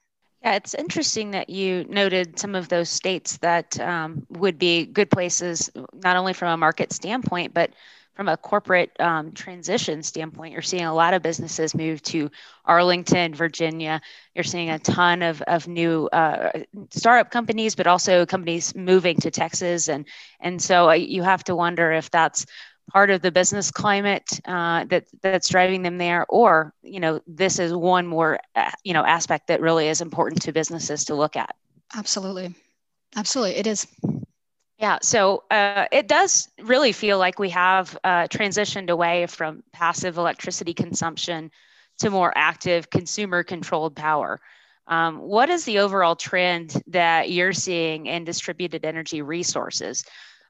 Yeah, 0.42 0.54
it's 0.54 0.74
interesting 0.74 1.32
that 1.32 1.50
you 1.50 1.84
noted 1.88 2.38
some 2.38 2.54
of 2.54 2.68
those 2.68 2.88
states 2.88 3.36
that 3.38 3.78
um, 3.80 4.26
would 4.30 4.58
be 4.58 4.86
good 4.86 5.10
places, 5.10 5.70
not 5.92 6.16
only 6.16 6.32
from 6.32 6.48
a 6.48 6.56
market 6.56 6.92
standpoint, 6.92 7.52
but 7.52 7.72
from 8.20 8.28
a 8.28 8.36
corporate 8.36 8.90
um, 9.00 9.32
transition 9.32 10.02
standpoint, 10.02 10.52
you're 10.52 10.60
seeing 10.60 10.84
a 10.84 10.92
lot 10.92 11.14
of 11.14 11.22
businesses 11.22 11.74
move 11.74 12.02
to 12.02 12.30
Arlington, 12.66 13.32
Virginia. 13.32 13.98
You're 14.34 14.44
seeing 14.44 14.68
a 14.68 14.78
ton 14.78 15.22
of, 15.22 15.40
of 15.40 15.66
new 15.66 16.06
uh, 16.12 16.50
startup 16.90 17.30
companies, 17.30 17.74
but 17.74 17.86
also 17.86 18.26
companies 18.26 18.74
moving 18.74 19.16
to 19.20 19.30
Texas. 19.30 19.88
And, 19.88 20.04
and 20.38 20.60
so 20.60 20.90
uh, 20.90 20.92
you 20.92 21.22
have 21.22 21.42
to 21.44 21.56
wonder 21.56 21.92
if 21.92 22.10
that's 22.10 22.44
part 22.92 23.08
of 23.08 23.22
the 23.22 23.32
business 23.32 23.70
climate 23.70 24.38
uh, 24.44 24.84
that 24.90 25.06
that's 25.22 25.48
driving 25.48 25.80
them 25.80 25.96
there, 25.96 26.26
or 26.28 26.74
you 26.82 27.00
know, 27.00 27.22
this 27.26 27.58
is 27.58 27.72
one 27.72 28.06
more 28.06 28.38
uh, 28.54 28.70
you 28.84 28.92
know 28.92 29.02
aspect 29.02 29.46
that 29.46 29.62
really 29.62 29.88
is 29.88 30.02
important 30.02 30.42
to 30.42 30.52
businesses 30.52 31.06
to 31.06 31.14
look 31.14 31.36
at. 31.36 31.56
Absolutely, 31.96 32.54
absolutely, 33.16 33.56
it 33.56 33.66
is. 33.66 33.86
Yeah, 34.80 34.98
so 35.02 35.44
uh, 35.50 35.84
it 35.92 36.08
does 36.08 36.48
really 36.58 36.92
feel 36.92 37.18
like 37.18 37.38
we 37.38 37.50
have 37.50 37.98
uh, 38.02 38.28
transitioned 38.28 38.88
away 38.88 39.26
from 39.26 39.62
passive 39.74 40.16
electricity 40.16 40.72
consumption 40.72 41.50
to 41.98 42.08
more 42.08 42.32
active 42.34 42.88
consumer 42.88 43.42
controlled 43.42 43.94
power. 43.94 44.40
Um, 44.86 45.18
what 45.18 45.50
is 45.50 45.66
the 45.66 45.80
overall 45.80 46.16
trend 46.16 46.82
that 46.86 47.30
you're 47.30 47.52
seeing 47.52 48.06
in 48.06 48.24
distributed 48.24 48.86
energy 48.86 49.20
resources? 49.20 50.02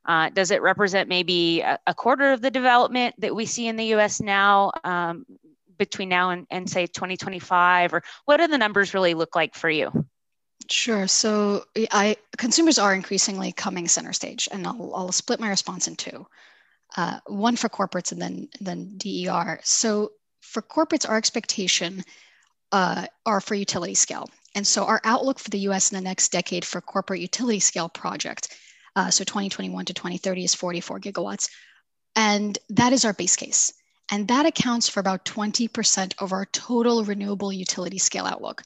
Uh, 0.04 0.30
does 0.30 0.52
it 0.52 0.62
represent 0.62 1.08
maybe 1.08 1.60
a, 1.62 1.94
quarter 1.94 2.30
of 2.30 2.40
the 2.40 2.52
development 2.52 3.16
that 3.18 3.34
we 3.34 3.46
see 3.46 3.66
in 3.66 3.74
the 3.74 3.86
US 3.96 4.20
now 4.20 4.70
um, 4.84 5.26
between 5.76 6.08
now 6.08 6.30
and, 6.30 6.46
and 6.52 6.70
say 6.70 6.86
2025? 6.86 7.94
Or 7.94 8.02
what 8.26 8.36
do 8.36 8.46
the 8.46 8.58
numbers 8.58 8.94
really 8.94 9.14
look 9.14 9.34
like 9.34 9.56
for 9.56 9.68
you? 9.68 9.90
Sure. 10.68 11.06
So 11.08 11.64
I 11.90 12.16
consumers 12.36 12.78
are 12.78 12.94
increasingly 12.94 13.52
coming 13.52 13.88
center 13.88 14.12
stage, 14.12 14.48
and 14.52 14.66
I'll, 14.66 14.92
I'll 14.94 15.12
split 15.12 15.40
my 15.40 15.48
response 15.48 15.88
in 15.88 15.96
two. 15.96 16.26
Uh, 16.96 17.18
one 17.26 17.56
for 17.56 17.68
corporates 17.68 18.12
and 18.12 18.20
then 18.20 18.48
then 18.60 18.96
DER. 18.96 19.60
So 19.62 20.12
for 20.40 20.62
corporates, 20.62 21.08
our 21.08 21.16
expectation 21.16 22.02
uh, 22.72 23.06
are 23.26 23.40
for 23.40 23.54
utility 23.54 23.94
scale, 23.94 24.28
and 24.54 24.66
so 24.66 24.84
our 24.84 25.00
outlook 25.04 25.38
for 25.38 25.50
the 25.50 25.60
U.S. 25.60 25.90
in 25.90 25.96
the 25.96 26.08
next 26.08 26.30
decade 26.30 26.64
for 26.64 26.80
corporate 26.80 27.20
utility 27.20 27.60
scale 27.60 27.88
project, 27.88 28.56
uh, 28.96 29.10
so 29.10 29.24
2021 29.24 29.84
to 29.86 29.94
2030 29.94 30.44
is 30.44 30.54
44 30.54 31.00
gigawatts, 31.00 31.48
and 32.14 32.58
that 32.68 32.92
is 32.92 33.04
our 33.04 33.12
base 33.12 33.36
case, 33.36 33.72
and 34.12 34.28
that 34.28 34.46
accounts 34.46 34.88
for 34.88 35.00
about 35.00 35.24
20% 35.24 36.14
of 36.18 36.32
our 36.32 36.46
total 36.46 37.04
renewable 37.04 37.52
utility 37.52 37.98
scale 37.98 38.26
outlook. 38.26 38.62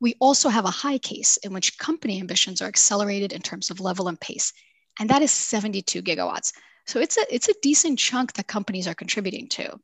We 0.00 0.14
also 0.20 0.48
have 0.48 0.64
a 0.64 0.70
high 0.70 0.98
case 0.98 1.36
in 1.38 1.52
which 1.52 1.78
company 1.78 2.20
ambitions 2.20 2.62
are 2.62 2.68
accelerated 2.68 3.32
in 3.32 3.42
terms 3.42 3.70
of 3.70 3.80
level 3.80 4.08
and 4.08 4.20
pace, 4.20 4.52
and 4.98 5.10
that 5.10 5.22
is 5.22 5.30
72 5.30 6.02
gigawatts. 6.02 6.52
So 6.86 7.00
it's 7.00 7.16
a, 7.16 7.34
it's 7.34 7.48
a 7.48 7.54
decent 7.62 7.98
chunk 7.98 8.32
that 8.34 8.46
companies 8.46 8.88
are 8.88 8.94
contributing 8.94 9.48
to. 9.50 9.78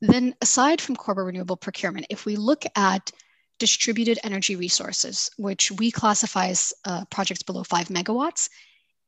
Then, 0.00 0.34
aside 0.40 0.80
from 0.80 0.96
corporate 0.96 1.26
renewable 1.26 1.56
procurement, 1.56 2.06
if 2.08 2.24
we 2.24 2.36
look 2.36 2.64
at 2.74 3.10
distributed 3.58 4.18
energy 4.24 4.56
resources, 4.56 5.30
which 5.36 5.70
we 5.72 5.90
classify 5.90 6.48
as 6.48 6.72
uh, 6.86 7.04
projects 7.10 7.42
below 7.42 7.62
five 7.62 7.88
megawatts, 7.88 8.48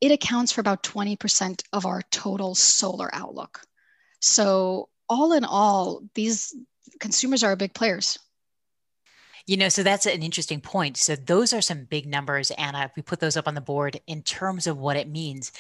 it 0.03 0.13
accounts 0.13 0.53
for 0.53 0.61
about 0.61 0.83
20% 0.83 1.63
of 1.73 1.87
our 1.87 2.03
total 2.11 2.55
solar 2.55 3.09
outlook. 3.15 3.63
So, 4.21 4.91
all 5.09 5.33
in 5.33 5.45
all, 5.45 6.03
these 6.15 6.55
consumers 7.01 7.43
are 7.43 7.57
big 7.57 7.73
players. 7.75 8.19
You 9.47 9.57
know, 9.57 9.69
so 9.69 9.83
that's 9.83 10.07
an 10.07 10.23
interesting 10.23 10.61
point. 10.61 10.97
So 10.97 11.17
those 11.17 11.53
are 11.53 11.61
some 11.61 11.85
big 11.85 12.07
numbers, 12.07 12.51
Anna. 12.53 12.85
If 12.85 12.93
we 12.97 13.03
put 13.03 13.21
those 13.21 13.37
up 13.37 13.49
on 13.49 13.55
the 13.55 13.61
board 13.61 14.01
in 14.07 14.23
terms 14.23 14.67
of 14.67 14.79
what 14.79 14.97
it 14.97 15.09
means. 15.09 15.53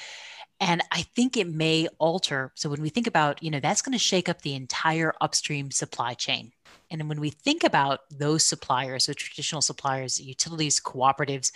And 0.60 0.80
I 0.92 1.02
think 1.02 1.36
it 1.36 1.48
may 1.48 1.88
alter. 1.98 2.52
So 2.54 2.68
when 2.68 2.80
we 2.80 2.88
think 2.88 3.08
about, 3.08 3.42
you 3.42 3.50
know, 3.50 3.58
that's 3.58 3.82
going 3.82 3.94
to 3.94 3.98
shake 3.98 4.28
up 4.28 4.42
the 4.42 4.54
entire 4.54 5.12
upstream 5.20 5.72
supply 5.72 6.14
chain. 6.14 6.52
And 6.88 7.08
when 7.08 7.18
we 7.20 7.30
think 7.30 7.64
about 7.64 8.00
those 8.10 8.44
suppliers, 8.44 9.06
so 9.06 9.12
traditional 9.12 9.62
suppliers, 9.62 10.20
utilities, 10.20 10.78
cooperatives, 10.78 11.50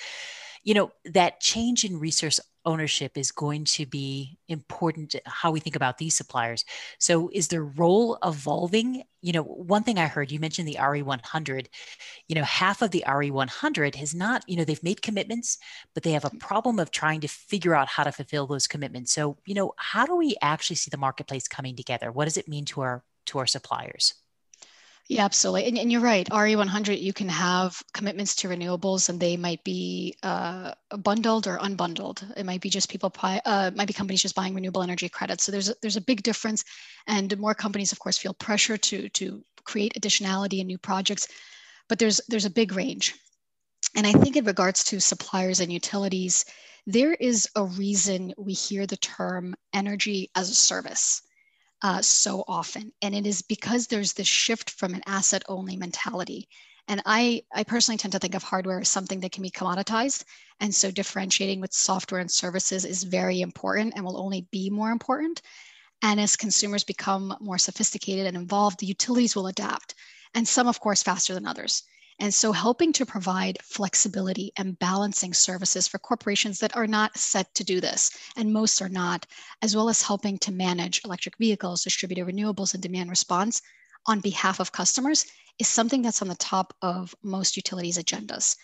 you 0.64 0.74
know, 0.74 0.90
that 1.04 1.40
change 1.40 1.84
in 1.84 2.00
resource 2.00 2.40
ownership 2.66 3.16
is 3.16 3.30
going 3.30 3.64
to 3.64 3.86
be 3.86 4.38
important 4.48 5.14
how 5.24 5.50
we 5.50 5.60
think 5.60 5.76
about 5.76 5.98
these 5.98 6.16
suppliers. 6.16 6.64
So 6.98 7.30
is 7.32 7.48
their 7.48 7.64
role 7.64 8.18
evolving? 8.24 9.04
You 9.22 9.32
know 9.32 9.42
one 9.42 9.82
thing 9.82 9.98
i 9.98 10.06
heard 10.06 10.30
you 10.30 10.38
mentioned 10.38 10.68
the 10.68 10.76
re100 10.78 11.66
you 12.28 12.36
know 12.36 12.44
half 12.44 12.80
of 12.80 12.92
the 12.92 13.02
re100 13.08 13.96
has 13.96 14.14
not 14.14 14.44
you 14.46 14.56
know 14.56 14.62
they've 14.62 14.82
made 14.84 15.02
commitments 15.02 15.58
but 15.94 16.04
they 16.04 16.12
have 16.12 16.24
a 16.24 16.30
problem 16.38 16.78
of 16.78 16.92
trying 16.92 17.20
to 17.22 17.28
figure 17.28 17.74
out 17.74 17.88
how 17.88 18.04
to 18.04 18.12
fulfill 18.12 18.46
those 18.46 18.68
commitments. 18.68 19.12
So 19.12 19.38
you 19.44 19.54
know 19.54 19.72
how 19.78 20.06
do 20.06 20.14
we 20.14 20.36
actually 20.42 20.76
see 20.76 20.90
the 20.90 20.96
marketplace 20.96 21.48
coming 21.48 21.74
together? 21.74 22.12
What 22.12 22.26
does 22.26 22.36
it 22.36 22.46
mean 22.46 22.66
to 22.66 22.82
our 22.82 23.04
to 23.26 23.38
our 23.38 23.46
suppliers 23.46 24.14
yeah, 25.08 25.24
absolutely. 25.24 25.66
And, 25.66 25.78
and, 25.78 25.92
you're 25.92 26.00
right. 26.00 26.28
RE100, 26.28 27.00
you 27.00 27.12
can 27.12 27.28
have 27.28 27.80
commitments 27.94 28.34
to 28.36 28.48
renewables 28.48 29.08
and 29.08 29.20
they 29.20 29.36
might 29.36 29.62
be 29.62 30.16
uh, 30.24 30.72
bundled 30.98 31.46
or 31.46 31.58
unbundled. 31.58 32.24
It 32.36 32.44
might 32.44 32.60
be 32.60 32.70
just 32.70 32.90
people, 32.90 33.10
buy, 33.10 33.40
uh, 33.44 33.70
might 33.76 33.86
be 33.86 33.92
companies 33.92 34.22
just 34.22 34.34
buying 34.34 34.54
renewable 34.54 34.82
energy 34.82 35.08
credits. 35.08 35.44
So 35.44 35.52
there's 35.52 35.68
a, 35.68 35.74
there's 35.80 35.96
a 35.96 36.00
big 36.00 36.22
difference. 36.24 36.64
And 37.06 37.38
more 37.38 37.54
companies, 37.54 37.92
of 37.92 38.00
course, 38.00 38.18
feel 38.18 38.34
pressure 38.34 38.76
to, 38.76 39.08
to 39.10 39.44
create 39.62 39.94
additionality 39.94 40.58
in 40.58 40.66
new 40.66 40.78
projects. 40.78 41.28
But 41.88 42.00
there's, 42.00 42.20
there's 42.28 42.44
a 42.44 42.50
big 42.50 42.72
range. 42.72 43.14
And 43.94 44.08
I 44.08 44.12
think 44.12 44.36
in 44.36 44.44
regards 44.44 44.82
to 44.84 44.98
suppliers 44.98 45.60
and 45.60 45.72
utilities, 45.72 46.44
there 46.84 47.14
is 47.14 47.48
a 47.54 47.64
reason 47.64 48.34
we 48.36 48.54
hear 48.54 48.86
the 48.86 48.96
term 48.96 49.54
energy 49.72 50.30
as 50.34 50.50
a 50.50 50.54
service 50.54 51.22
uh, 51.82 52.02
so 52.02 52.44
often. 52.48 52.92
And 53.02 53.14
it 53.14 53.26
is 53.26 53.42
because 53.42 53.86
there's 53.86 54.12
this 54.12 54.26
shift 54.26 54.70
from 54.70 54.94
an 54.94 55.02
asset 55.06 55.42
only 55.48 55.76
mentality. 55.76 56.48
And 56.88 57.02
I, 57.04 57.42
I 57.52 57.64
personally 57.64 57.98
tend 57.98 58.12
to 58.12 58.18
think 58.18 58.34
of 58.34 58.42
hardware 58.42 58.80
as 58.80 58.88
something 58.88 59.20
that 59.20 59.32
can 59.32 59.42
be 59.42 59.50
commoditized. 59.50 60.24
And 60.60 60.74
so 60.74 60.90
differentiating 60.90 61.60
with 61.60 61.72
software 61.72 62.20
and 62.20 62.30
services 62.30 62.84
is 62.84 63.02
very 63.02 63.40
important 63.40 63.94
and 63.96 64.04
will 64.04 64.20
only 64.20 64.46
be 64.52 64.70
more 64.70 64.90
important. 64.90 65.42
And 66.02 66.20
as 66.20 66.36
consumers 66.36 66.84
become 66.84 67.36
more 67.40 67.58
sophisticated 67.58 68.26
and 68.26 68.36
involved, 68.36 68.78
the 68.78 68.86
utilities 68.86 69.34
will 69.34 69.48
adapt. 69.48 69.94
And 70.34 70.46
some, 70.46 70.68
of 70.68 70.80
course, 70.80 71.02
faster 71.02 71.34
than 71.34 71.46
others. 71.46 71.82
And 72.18 72.32
so, 72.32 72.52
helping 72.52 72.94
to 72.94 73.04
provide 73.04 73.58
flexibility 73.62 74.50
and 74.56 74.78
balancing 74.78 75.34
services 75.34 75.86
for 75.86 75.98
corporations 75.98 76.60
that 76.60 76.74
are 76.74 76.86
not 76.86 77.18
set 77.18 77.54
to 77.56 77.64
do 77.64 77.78
this, 77.78 78.10
and 78.36 78.54
most 78.54 78.80
are 78.80 78.88
not, 78.88 79.26
as 79.60 79.76
well 79.76 79.90
as 79.90 80.00
helping 80.00 80.38
to 80.38 80.50
manage 80.50 81.04
electric 81.04 81.36
vehicles, 81.36 81.84
distributed 81.84 82.26
renewables, 82.26 82.72
and 82.72 82.82
demand 82.82 83.10
response 83.10 83.60
on 84.06 84.20
behalf 84.20 84.60
of 84.60 84.72
customers 84.72 85.26
is 85.58 85.68
something 85.68 86.00
that's 86.00 86.22
on 86.22 86.28
the 86.28 86.36
top 86.36 86.74
of 86.80 87.14
most 87.22 87.54
utilities' 87.54 87.98
agendas. 87.98 88.56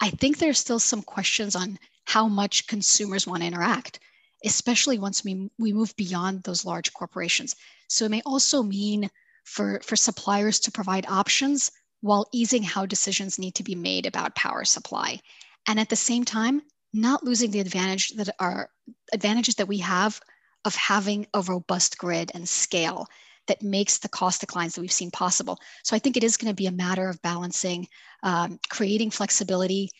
I 0.00 0.10
think 0.10 0.36
there's 0.36 0.58
still 0.58 0.78
some 0.78 1.00
questions 1.00 1.56
on 1.56 1.78
how 2.04 2.28
much 2.28 2.66
consumers 2.66 3.26
want 3.26 3.40
to 3.40 3.46
interact, 3.46 4.00
especially 4.44 4.98
once 4.98 5.24
we, 5.24 5.50
we 5.58 5.72
move 5.72 5.96
beyond 5.96 6.42
those 6.42 6.66
large 6.66 6.92
corporations. 6.92 7.56
So, 7.88 8.04
it 8.04 8.10
may 8.10 8.20
also 8.26 8.62
mean 8.62 9.10
for, 9.44 9.80
for 9.80 9.96
suppliers 9.96 10.60
to 10.60 10.70
provide 10.70 11.06
options 11.06 11.70
while 12.00 12.28
easing 12.32 12.62
how 12.62 12.86
decisions 12.86 13.38
need 13.38 13.54
to 13.56 13.62
be 13.62 13.74
made 13.74 14.06
about 14.06 14.34
power 14.34 14.64
supply. 14.64 15.20
And 15.66 15.78
at 15.80 15.88
the 15.88 15.96
same 15.96 16.24
time, 16.24 16.62
not 16.92 17.24
losing 17.24 17.50
the 17.50 17.60
advantage 17.60 18.10
that 18.10 18.28
are 18.38 18.70
advantages 19.12 19.56
that 19.56 19.68
we 19.68 19.78
have 19.78 20.20
of 20.64 20.74
having 20.74 21.26
a 21.34 21.42
robust 21.42 21.98
grid 21.98 22.30
and 22.34 22.48
scale 22.48 23.06
that 23.46 23.62
makes 23.62 23.98
the 23.98 24.08
cost 24.08 24.40
declines 24.40 24.74
that 24.74 24.80
we've 24.80 24.92
seen 24.92 25.10
possible. 25.10 25.58
So 25.82 25.96
I 25.96 25.98
think 25.98 26.16
it 26.16 26.24
is 26.24 26.36
going 26.36 26.50
to 26.50 26.56
be 26.56 26.66
a 26.66 26.72
matter 26.72 27.08
of 27.08 27.20
balancing, 27.22 27.88
um, 28.22 28.58
creating 28.68 29.10
flexibility, 29.10 29.90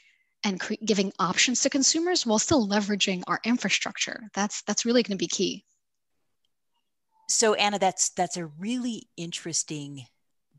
and 0.44 0.60
cre- 0.60 0.74
giving 0.84 1.12
options 1.18 1.60
to 1.62 1.70
consumers 1.70 2.24
while 2.24 2.38
still 2.38 2.68
leveraging 2.68 3.24
our 3.26 3.40
infrastructure. 3.44 4.28
That's 4.34 4.62
that's 4.62 4.84
really 4.84 5.02
going 5.02 5.18
to 5.18 5.22
be 5.22 5.28
key. 5.28 5.64
So 7.28 7.54
Anna, 7.54 7.78
that's 7.78 8.10
that's 8.10 8.36
a 8.36 8.46
really 8.46 9.08
interesting 9.16 10.06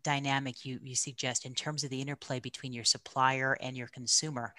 dynamic 0.03 0.65
you, 0.65 0.79
you 0.83 0.95
suggest 0.95 1.45
in 1.45 1.53
terms 1.53 1.83
of 1.83 1.89
the 1.89 2.01
interplay 2.01 2.39
between 2.39 2.73
your 2.73 2.83
supplier 2.83 3.57
and 3.61 3.77
your 3.77 3.87
consumer. 3.87 4.53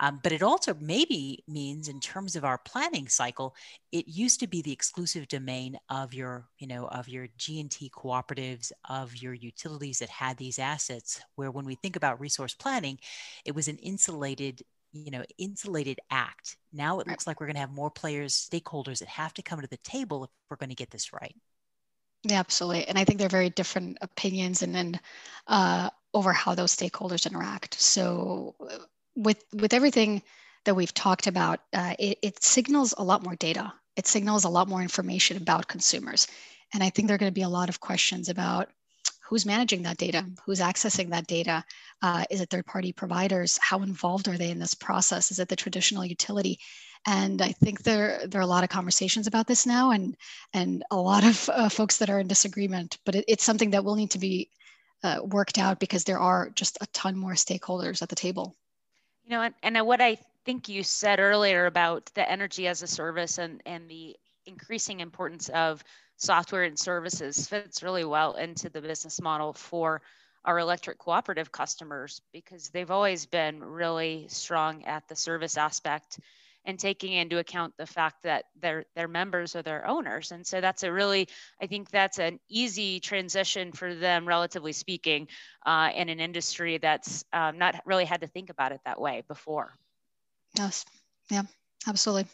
Um, 0.00 0.18
but 0.22 0.32
it 0.32 0.42
also 0.42 0.74
maybe 0.80 1.44
means 1.46 1.88
in 1.88 2.00
terms 2.00 2.34
of 2.34 2.44
our 2.44 2.56
planning 2.56 3.06
cycle, 3.06 3.54
it 3.92 4.08
used 4.08 4.40
to 4.40 4.46
be 4.46 4.62
the 4.62 4.72
exclusive 4.72 5.28
domain 5.28 5.78
of 5.90 6.14
your, 6.14 6.48
you 6.58 6.66
know, 6.66 6.86
of 6.86 7.06
your 7.06 7.28
G&T 7.36 7.90
cooperatives, 7.94 8.72
of 8.88 9.14
your 9.14 9.34
utilities 9.34 9.98
that 9.98 10.08
had 10.08 10.38
these 10.38 10.58
assets, 10.58 11.20
where 11.34 11.50
when 11.50 11.66
we 11.66 11.74
think 11.74 11.96
about 11.96 12.18
resource 12.18 12.54
planning, 12.54 12.98
it 13.44 13.54
was 13.54 13.68
an 13.68 13.76
insulated 13.76 14.62
you 14.92 15.10
know 15.10 15.22
insulated 15.38 16.00
act. 16.10 16.56
Now 16.72 16.98
it 16.98 17.06
looks 17.06 17.26
like 17.26 17.38
we're 17.38 17.46
going 17.46 17.54
to 17.54 17.60
have 17.60 17.70
more 17.70 17.90
players 17.90 18.48
stakeholders 18.50 18.98
that 18.98 19.08
have 19.08 19.32
to 19.34 19.42
come 19.42 19.60
to 19.60 19.68
the 19.68 19.76
table 19.78 20.24
if 20.24 20.30
we're 20.48 20.56
going 20.56 20.70
to 20.70 20.74
get 20.74 20.90
this 20.90 21.12
right 21.12 21.36
yeah, 22.22 22.38
absolutely. 22.38 22.86
And 22.86 22.98
I 22.98 23.04
think 23.04 23.18
they're 23.18 23.28
very 23.28 23.50
different 23.50 23.98
opinions 24.00 24.62
and 24.62 24.74
then 24.74 25.00
uh, 25.46 25.90
over 26.12 26.32
how 26.32 26.54
those 26.54 26.76
stakeholders 26.76 27.26
interact. 27.26 27.80
So 27.80 28.54
uh, 28.60 28.78
with 29.16 29.42
with 29.54 29.72
everything 29.72 30.22
that 30.64 30.74
we've 30.74 30.92
talked 30.92 31.26
about, 31.26 31.60
uh, 31.72 31.94
it, 31.98 32.18
it 32.22 32.42
signals 32.42 32.94
a 32.98 33.02
lot 33.02 33.22
more 33.22 33.36
data. 33.36 33.72
It 33.96 34.06
signals 34.06 34.44
a 34.44 34.50
lot 34.50 34.68
more 34.68 34.82
information 34.82 35.36
about 35.36 35.68
consumers. 35.68 36.26
And 36.74 36.82
I 36.82 36.90
think 36.90 37.08
there 37.08 37.14
are 37.14 37.18
going 37.18 37.32
to 37.32 37.34
be 37.34 37.42
a 37.42 37.48
lot 37.48 37.68
of 37.68 37.80
questions 37.80 38.28
about 38.28 38.68
who's 39.30 39.46
managing 39.46 39.82
that 39.84 39.96
data, 39.96 40.26
who's 40.44 40.58
accessing 40.58 41.08
that 41.10 41.28
data. 41.28 41.64
Uh, 42.02 42.24
is 42.30 42.40
it 42.40 42.50
third 42.50 42.66
party 42.66 42.92
providers? 42.92 43.56
How 43.62 43.80
involved 43.80 44.26
are 44.26 44.36
they 44.36 44.50
in 44.50 44.58
this 44.58 44.74
process? 44.74 45.30
Is 45.30 45.38
it 45.38 45.48
the 45.48 45.54
traditional 45.54 46.04
utility? 46.04 46.58
And 47.06 47.40
I 47.40 47.52
think 47.52 47.84
there, 47.84 48.26
there 48.26 48.40
are 48.40 48.42
a 48.42 48.46
lot 48.46 48.64
of 48.64 48.70
conversations 48.70 49.28
about 49.28 49.46
this 49.46 49.66
now 49.66 49.92
and, 49.92 50.16
and 50.52 50.82
a 50.90 50.96
lot 50.96 51.22
of 51.22 51.48
uh, 51.48 51.68
folks 51.68 51.98
that 51.98 52.10
are 52.10 52.18
in 52.18 52.26
disagreement, 52.26 52.98
but 53.06 53.14
it, 53.14 53.24
it's 53.28 53.44
something 53.44 53.70
that 53.70 53.84
will 53.84 53.94
need 53.94 54.10
to 54.10 54.18
be 54.18 54.50
uh, 55.04 55.20
worked 55.22 55.58
out 55.58 55.78
because 55.78 56.02
there 56.02 56.18
are 56.18 56.50
just 56.50 56.76
a 56.80 56.86
ton 56.88 57.16
more 57.16 57.34
stakeholders 57.34 58.02
at 58.02 58.08
the 58.08 58.16
table. 58.16 58.56
You 59.22 59.30
know, 59.30 59.42
and, 59.42 59.54
and 59.62 59.86
what 59.86 60.00
I 60.00 60.18
think 60.44 60.68
you 60.68 60.82
said 60.82 61.20
earlier 61.20 61.66
about 61.66 62.10
the 62.14 62.28
energy 62.28 62.66
as 62.66 62.82
a 62.82 62.88
service 62.88 63.38
and, 63.38 63.62
and 63.64 63.88
the 63.88 64.16
increasing 64.44 64.98
importance 64.98 65.48
of 65.50 65.84
software 66.20 66.64
and 66.64 66.78
services 66.78 67.46
fits 67.46 67.82
really 67.82 68.04
well 68.04 68.34
into 68.34 68.68
the 68.68 68.80
business 68.80 69.20
model 69.20 69.54
for 69.54 70.02
our 70.44 70.58
electric 70.58 70.98
cooperative 70.98 71.50
customers 71.50 72.20
because 72.32 72.68
they've 72.68 72.90
always 72.90 73.26
been 73.26 73.62
really 73.64 74.26
strong 74.28 74.84
at 74.84 75.06
the 75.08 75.16
service 75.16 75.56
aspect 75.56 76.20
and 76.66 76.78
taking 76.78 77.14
into 77.14 77.38
account 77.38 77.72
the 77.78 77.86
fact 77.86 78.22
that 78.22 78.44
their 78.60 78.84
their 78.94 79.08
members 79.08 79.56
are 79.56 79.62
their 79.62 79.86
owners. 79.86 80.30
And 80.30 80.46
so 80.46 80.60
that's 80.60 80.82
a 80.82 80.92
really 80.92 81.26
i 81.60 81.66
think 81.66 81.90
that's 81.90 82.18
an 82.18 82.38
easy 82.50 83.00
transition 83.00 83.72
for 83.72 83.94
them 83.94 84.28
relatively 84.28 84.72
speaking 84.72 85.26
uh, 85.64 85.90
in 85.94 86.10
an 86.10 86.20
industry 86.20 86.76
that's 86.76 87.24
um, 87.32 87.56
not 87.58 87.80
really 87.86 88.04
had 88.04 88.20
to 88.20 88.26
think 88.26 88.50
about 88.50 88.72
it 88.72 88.80
that 88.84 89.00
way 89.00 89.22
before. 89.26 89.74
Yes. 90.56 90.84
Yeah 91.30 91.42
absolutely 91.86 92.26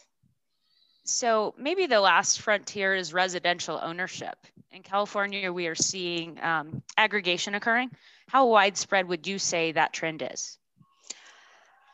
so 1.07 1.55
maybe 1.57 1.85
the 1.85 2.01
last 2.01 2.41
frontier 2.41 2.93
is 2.93 3.13
residential 3.13 3.79
ownership. 3.81 4.37
In 4.71 4.83
california 4.83 5.51
we 5.51 5.67
are 5.67 5.75
seeing 5.75 6.39
um, 6.43 6.83
aggregation 6.97 7.55
occurring. 7.55 7.91
How 8.27 8.47
widespread 8.47 9.07
would 9.07 9.25
you 9.25 9.39
say 9.39 9.71
that 9.71 9.93
trend 9.93 10.21
is? 10.33 10.57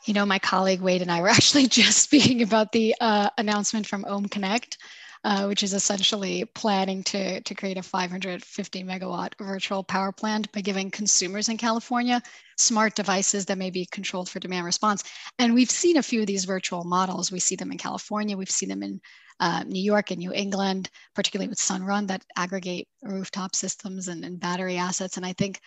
You 0.05 0.13
know, 0.13 0.25
my 0.25 0.39
colleague 0.39 0.81
Wade 0.81 1.01
and 1.01 1.11
I 1.11 1.21
were 1.21 1.29
actually 1.39 1.67
just 1.67 1.99
speaking 1.99 2.41
about 2.41 2.71
the 2.71 2.95
uh, 2.99 3.29
announcement 3.37 3.87
from 3.87 4.03
OhmConnect, 4.03 4.77
uh, 5.23 5.45
which 5.45 5.63
is 5.63 5.73
essentially 5.73 6.45
planning 6.53 7.03
to, 7.03 7.39
to 7.41 7.55
create 7.55 7.77
a 7.77 7.83
550 7.83 8.83
megawatt 8.83 9.33
virtual 9.39 9.83
power 9.83 10.11
plant 10.11 10.51
by 10.51 10.61
giving 10.61 10.91
consumers 10.91 11.49
in 11.49 11.57
California 11.57 12.21
smart 12.57 12.95
devices 12.95 13.45
that 13.45 13.57
may 13.57 13.69
be 13.69 13.85
controlled 13.85 14.29
for 14.29 14.39
demand 14.39 14.65
response. 14.65 15.03
And 15.39 15.53
we've 15.53 15.71
seen 15.71 15.97
a 15.97 16.03
few 16.03 16.21
of 16.21 16.27
these 16.27 16.45
virtual 16.45 16.83
models. 16.83 17.31
We 17.31 17.39
see 17.39 17.55
them 17.55 17.71
in 17.71 17.77
California, 17.77 18.37
we've 18.37 18.49
seen 18.49 18.69
them 18.69 18.83
in 18.83 19.01
uh, 19.39 19.63
New 19.63 19.81
York 19.81 20.11
and 20.11 20.19
New 20.19 20.33
England, 20.33 20.89
particularly 21.15 21.49
with 21.49 21.57
Sunrun 21.57 22.07
that 22.07 22.23
aggregate 22.37 22.87
rooftop 23.01 23.55
systems 23.55 24.07
and, 24.07 24.23
and 24.23 24.39
battery 24.39 24.77
assets. 24.77 25.17
And 25.17 25.25
I 25.25 25.33
think 25.33 25.59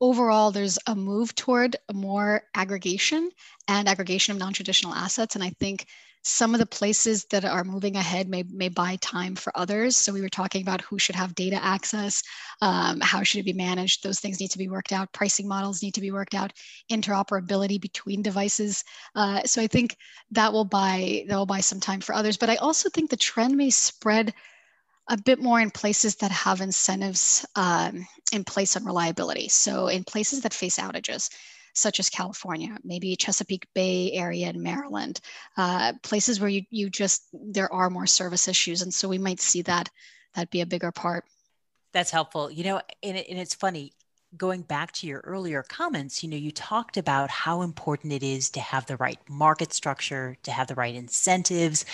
overall 0.00 0.50
there's 0.50 0.78
a 0.86 0.94
move 0.94 1.34
toward 1.34 1.76
more 1.92 2.42
aggregation 2.54 3.30
and 3.68 3.88
aggregation 3.88 4.32
of 4.32 4.38
non-traditional 4.38 4.94
assets 4.94 5.34
and 5.34 5.44
i 5.44 5.50
think 5.60 5.86
some 6.22 6.54
of 6.54 6.60
the 6.60 6.66
places 6.66 7.24
that 7.26 7.44
are 7.44 7.64
moving 7.64 7.96
ahead 7.96 8.28
may, 8.28 8.44
may 8.50 8.68
buy 8.68 8.96
time 9.00 9.34
for 9.34 9.52
others. 9.56 9.96
So 9.96 10.12
we 10.12 10.20
were 10.20 10.28
talking 10.28 10.62
about 10.62 10.82
who 10.82 10.98
should 10.98 11.14
have 11.14 11.34
data 11.34 11.62
access 11.62 12.22
um, 12.62 13.00
how 13.00 13.22
should 13.22 13.40
it 13.40 13.44
be 13.44 13.52
managed? 13.52 14.02
Those 14.02 14.20
things 14.20 14.40
need 14.40 14.50
to 14.50 14.58
be 14.58 14.68
worked 14.68 14.92
out. 14.92 15.12
Pricing 15.12 15.48
models 15.48 15.82
need 15.82 15.94
to 15.94 16.00
be 16.00 16.10
worked 16.10 16.34
out. 16.34 16.52
Interoperability 16.90 17.80
between 17.80 18.22
devices. 18.22 18.84
Uh, 19.14 19.42
so 19.44 19.62
i 19.62 19.66
think 19.66 19.96
that 20.30 20.52
will 20.52 20.64
buy 20.64 21.24
that 21.28 21.36
will 21.36 21.46
buy 21.46 21.60
some 21.60 21.80
time 21.80 22.00
for 22.00 22.14
others. 22.14 22.36
But 22.36 22.50
i 22.50 22.56
also 22.56 22.88
think 22.90 23.10
the 23.10 23.16
trend 23.16 23.56
may 23.56 23.70
spread 23.70 24.34
a 25.08 25.16
bit 25.16 25.40
more 25.40 25.60
in 25.60 25.70
places 25.70 26.16
that 26.16 26.30
have 26.30 26.60
incentives 26.60 27.44
um, 27.56 28.06
in 28.32 28.44
place 28.44 28.76
on 28.76 28.84
reliability. 28.84 29.48
So 29.48 29.88
in 29.88 30.04
places 30.04 30.42
that 30.42 30.54
face 30.54 30.78
outages, 30.78 31.30
such 31.74 32.00
as 32.00 32.10
California, 32.10 32.76
maybe 32.84 33.16
Chesapeake 33.16 33.66
Bay 33.74 34.12
area 34.12 34.50
in 34.50 34.62
Maryland, 34.62 35.20
uh, 35.56 35.92
places 36.02 36.40
where 36.40 36.50
you, 36.50 36.62
you 36.70 36.90
just, 36.90 37.24
there 37.32 37.72
are 37.72 37.90
more 37.90 38.06
service 38.06 38.48
issues. 38.48 38.82
And 38.82 38.92
so 38.92 39.08
we 39.08 39.18
might 39.18 39.40
see 39.40 39.62
that, 39.62 39.88
that 40.34 40.50
be 40.50 40.60
a 40.60 40.66
bigger 40.66 40.92
part. 40.92 41.24
That's 41.92 42.10
helpful. 42.10 42.50
You 42.50 42.64
know, 42.64 42.80
and, 43.02 43.16
it, 43.16 43.26
and 43.28 43.38
it's 43.38 43.54
funny, 43.54 43.92
going 44.36 44.62
back 44.62 44.92
to 44.92 45.08
your 45.08 45.18
earlier 45.24 45.64
comments, 45.64 46.22
you 46.22 46.28
know, 46.28 46.36
you 46.36 46.52
talked 46.52 46.96
about 46.96 47.28
how 47.28 47.62
important 47.62 48.12
it 48.12 48.22
is 48.22 48.48
to 48.48 48.60
have 48.60 48.86
the 48.86 48.96
right 48.98 49.18
market 49.28 49.72
structure, 49.72 50.36
to 50.44 50.52
have 50.52 50.68
the 50.68 50.74
right 50.76 50.94
incentives, 50.94 51.84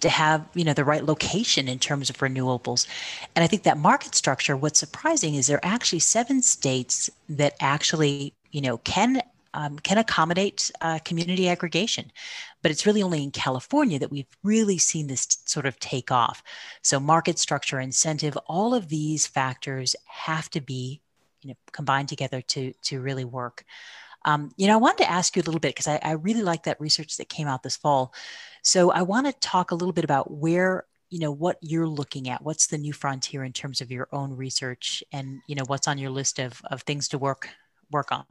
to 0.00 0.08
have, 0.08 0.44
you 0.54 0.64
know, 0.64 0.74
the 0.74 0.84
right 0.84 1.04
location 1.04 1.68
in 1.68 1.78
terms 1.78 2.10
of 2.10 2.16
renewables. 2.18 2.88
And 3.36 3.44
I 3.44 3.46
think 3.46 3.62
that 3.62 3.78
market 3.78 4.16
structure, 4.16 4.56
what's 4.56 4.80
surprising 4.80 5.36
is 5.36 5.46
there 5.46 5.58
are 5.58 5.72
actually 5.72 6.00
seven 6.00 6.42
states 6.42 7.08
that 7.28 7.54
actually, 7.60 8.34
you 8.54 8.60
know, 8.60 8.78
can 8.78 9.20
um, 9.52 9.78
can 9.78 9.98
accommodate 9.98 10.70
uh, 10.80 10.98
community 11.04 11.48
aggregation. 11.48 12.10
But 12.62 12.70
it's 12.70 12.86
really 12.86 13.02
only 13.02 13.22
in 13.22 13.30
California 13.30 13.98
that 13.98 14.10
we've 14.10 14.26
really 14.42 14.78
seen 14.78 15.06
this 15.06 15.26
sort 15.44 15.66
of 15.66 15.78
take 15.78 16.10
off. 16.10 16.42
So, 16.82 16.98
market 16.98 17.38
structure, 17.38 17.80
incentive, 17.80 18.36
all 18.46 18.74
of 18.74 18.88
these 18.88 19.26
factors 19.26 19.94
have 20.06 20.48
to 20.50 20.60
be 20.60 21.00
you 21.42 21.50
know 21.50 21.56
combined 21.72 22.08
together 22.08 22.40
to 22.40 22.72
to 22.82 23.00
really 23.00 23.24
work 23.24 23.64
um, 24.24 24.50
you 24.56 24.66
know 24.66 24.72
i 24.72 24.78
wanted 24.78 25.04
to 25.04 25.10
ask 25.10 25.36
you 25.36 25.42
a 25.42 25.44
little 25.44 25.60
bit 25.60 25.74
because 25.74 25.86
I, 25.86 26.00
I 26.02 26.12
really 26.12 26.42
like 26.42 26.62
that 26.62 26.80
research 26.80 27.18
that 27.18 27.28
came 27.28 27.46
out 27.46 27.62
this 27.62 27.76
fall 27.76 28.14
so 28.62 28.90
i 28.90 29.02
want 29.02 29.26
to 29.26 29.32
talk 29.46 29.70
a 29.70 29.74
little 29.74 29.92
bit 29.92 30.04
about 30.04 30.30
where 30.30 30.86
you 31.10 31.20
know 31.20 31.30
what 31.30 31.58
you're 31.60 31.86
looking 31.86 32.30
at 32.30 32.42
what's 32.42 32.68
the 32.68 32.78
new 32.78 32.94
frontier 32.94 33.44
in 33.44 33.52
terms 33.52 33.82
of 33.82 33.90
your 33.90 34.08
own 34.10 34.34
research 34.34 35.04
and 35.12 35.42
you 35.46 35.54
know 35.54 35.64
what's 35.66 35.86
on 35.86 35.98
your 35.98 36.10
list 36.10 36.38
of, 36.38 36.62
of 36.70 36.80
things 36.82 37.08
to 37.08 37.18
work 37.18 37.50
work 37.90 38.12
on 38.12 38.24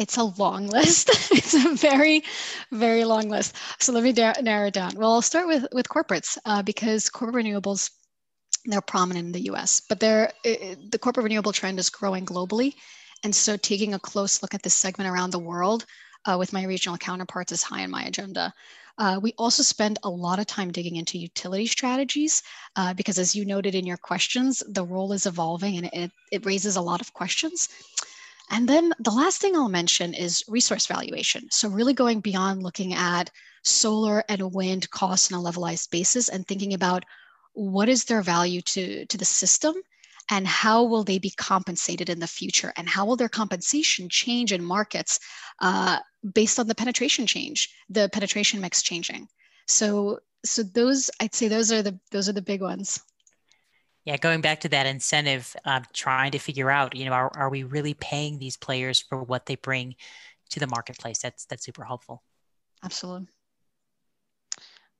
it's 0.00 0.16
a 0.16 0.22
long 0.22 0.68
list. 0.68 1.08
it's 1.32 1.54
a 1.54 1.74
very, 1.74 2.22
very 2.70 3.04
long 3.04 3.28
list. 3.28 3.56
So 3.80 3.92
let 3.92 4.04
me 4.04 4.12
narrow 4.12 4.68
it 4.68 4.74
down. 4.74 4.92
Well, 4.94 5.10
I'll 5.10 5.22
start 5.22 5.48
with 5.48 5.66
with 5.72 5.88
corporates 5.88 6.38
uh, 6.44 6.62
because 6.62 7.10
corporate 7.10 7.44
renewables 7.44 7.90
they're 8.64 8.80
prominent 8.80 9.26
in 9.26 9.32
the 9.32 9.50
US, 9.52 9.80
but 9.88 9.98
they're, 9.98 10.30
it, 10.44 10.90
the 10.90 10.98
corporate 10.98 11.24
renewable 11.24 11.52
trend 11.52 11.78
is 11.78 11.90
growing 11.90 12.26
globally. 12.26 12.74
And 13.24 13.34
so 13.34 13.56
taking 13.56 13.94
a 13.94 13.98
close 13.98 14.42
look 14.42 14.54
at 14.54 14.62
this 14.62 14.74
segment 14.74 15.10
around 15.10 15.30
the 15.30 15.38
world 15.38 15.86
uh, 16.26 16.36
with 16.38 16.52
my 16.52 16.64
regional 16.64 16.98
counterparts 16.98 17.52
is 17.52 17.62
high 17.62 17.84
on 17.84 17.90
my 17.90 18.02
agenda. 18.02 18.52
Uh, 18.98 19.18
we 19.22 19.32
also 19.38 19.62
spend 19.62 19.98
a 20.02 20.10
lot 20.10 20.40
of 20.40 20.46
time 20.46 20.72
digging 20.72 20.96
into 20.96 21.18
utility 21.18 21.66
strategies 21.66 22.42
uh, 22.76 22.92
because 22.94 23.18
as 23.18 23.34
you 23.34 23.44
noted 23.44 23.74
in 23.74 23.86
your 23.86 23.96
questions, 23.96 24.62
the 24.68 24.84
role 24.84 25.12
is 25.12 25.24
evolving 25.24 25.76
and 25.76 25.88
it, 25.92 26.10
it 26.32 26.44
raises 26.44 26.76
a 26.76 26.82
lot 26.82 27.00
of 27.00 27.12
questions. 27.12 27.68
And 28.50 28.68
then 28.68 28.92
the 28.98 29.10
last 29.10 29.40
thing 29.40 29.54
I'll 29.54 29.68
mention 29.68 30.14
is 30.14 30.44
resource 30.48 30.86
valuation. 30.86 31.48
So 31.50 31.68
really 31.68 31.94
going 31.94 32.20
beyond 32.20 32.62
looking 32.62 32.94
at 32.94 33.30
solar 33.64 34.24
and 34.28 34.54
wind 34.54 34.90
costs 34.90 35.32
on 35.32 35.38
a 35.38 35.42
levelized 35.42 35.90
basis 35.90 36.28
and 36.28 36.46
thinking 36.46 36.74
about 36.74 37.04
what 37.52 37.88
is 37.88 38.04
their 38.04 38.22
value 38.22 38.62
to, 38.62 39.04
to 39.06 39.18
the 39.18 39.24
system 39.24 39.74
and 40.30 40.46
how 40.46 40.84
will 40.84 41.04
they 41.04 41.18
be 41.18 41.30
compensated 41.30 42.08
in 42.08 42.18
the 42.18 42.26
future 42.26 42.72
and 42.76 42.88
how 42.88 43.04
will 43.04 43.16
their 43.16 43.28
compensation 43.28 44.08
change 44.08 44.52
in 44.52 44.62
markets 44.62 45.18
uh, 45.60 45.98
based 46.34 46.58
on 46.58 46.66
the 46.66 46.74
penetration 46.74 47.26
change 47.26 47.68
the 47.88 48.08
penetration 48.10 48.60
mix 48.60 48.82
changing 48.82 49.26
so 49.66 50.18
so 50.44 50.62
those 50.62 51.10
i'd 51.20 51.34
say 51.34 51.48
those 51.48 51.72
are 51.72 51.82
the 51.82 51.98
those 52.10 52.28
are 52.28 52.32
the 52.32 52.42
big 52.42 52.60
ones 52.60 53.00
yeah 54.08 54.16
going 54.16 54.40
back 54.40 54.60
to 54.60 54.70
that 54.70 54.86
incentive 54.86 55.54
uh, 55.66 55.80
trying 55.92 56.30
to 56.30 56.38
figure 56.38 56.70
out 56.70 56.96
you 56.96 57.04
know 57.04 57.12
are, 57.12 57.30
are 57.36 57.50
we 57.50 57.62
really 57.62 57.92
paying 57.92 58.38
these 58.38 58.56
players 58.56 58.98
for 58.98 59.22
what 59.22 59.44
they 59.44 59.54
bring 59.56 59.94
to 60.48 60.58
the 60.58 60.66
marketplace 60.66 61.18
that's 61.18 61.44
that's 61.44 61.64
super 61.64 61.84
helpful 61.84 62.22
absolutely 62.82 63.28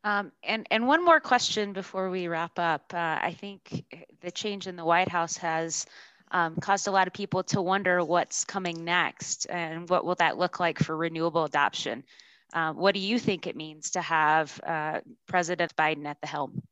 um, 0.05 0.31
and, 0.45 0.67
and 0.71 0.87
one 0.87 1.05
more 1.05 1.19
question 1.19 1.73
before 1.73 2.09
we 2.09 2.29
wrap 2.29 2.57
up. 2.57 2.95
Uh, 2.95 3.19
I 3.21 3.37
think 3.37 3.85
the 4.21 4.31
change 4.31 4.69
in 4.69 4.77
the 4.77 4.85
White 4.85 5.09
House 5.09 5.37
has 5.39 5.87
um, 6.31 6.55
caused 6.57 6.87
a 6.87 6.93
lot 6.93 7.09
of 7.09 7.13
people 7.13 7.43
to 7.43 7.61
wonder 7.61 8.03
what's 8.05 8.45
coming 8.45 8.85
next 8.85 9.47
and 9.51 9.89
what 9.91 10.05
will 10.05 10.15
that 10.15 10.39
look 10.39 10.61
like 10.61 10.79
for 10.79 10.97
renewable 10.97 11.45
adoption. 11.45 12.05
Uh, 12.53 12.73
what 12.75 12.95
do 12.95 13.01
you 13.01 13.19
think 13.19 13.49
it 13.49 13.57
means 13.57 13.91
to 13.91 14.01
have 14.01 14.59
uh, 14.65 15.01
President 15.27 15.75
Biden 15.77 16.07
at 16.07 16.21
the 16.21 16.29
helm? 16.29 16.63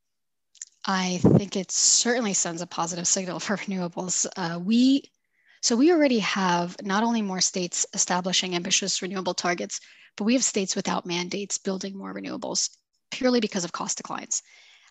I 0.87 1.19
think 1.19 1.57
it 1.57 1.73
certainly 1.73 2.33
sends 2.33 2.63
a 2.63 2.67
positive 2.67 3.09
signal 3.09 3.41
for 3.47 3.57
renewables. 3.57 4.27
Uh, 4.37 4.59
we 4.59 5.11
so 5.63 5.75
we 5.75 5.91
already 5.91 6.21
have 6.21 6.77
not 6.83 7.03
only 7.03 7.23
more 7.23 7.41
states 7.41 7.87
establishing 7.93 8.55
ambitious 8.55 9.03
renewable 9.03 9.35
targets, 9.35 9.81
but 10.17 10.25
we 10.25 10.35
have 10.35 10.45
states 10.45 10.77
without 10.77 11.07
mandates 11.07 11.59
building 11.59 11.97
more 11.99 12.15
renewables 12.15 12.71
purely 13.11 13.41
because 13.41 13.65
of 13.65 13.73
cost 13.73 13.97
declines. 13.97 14.43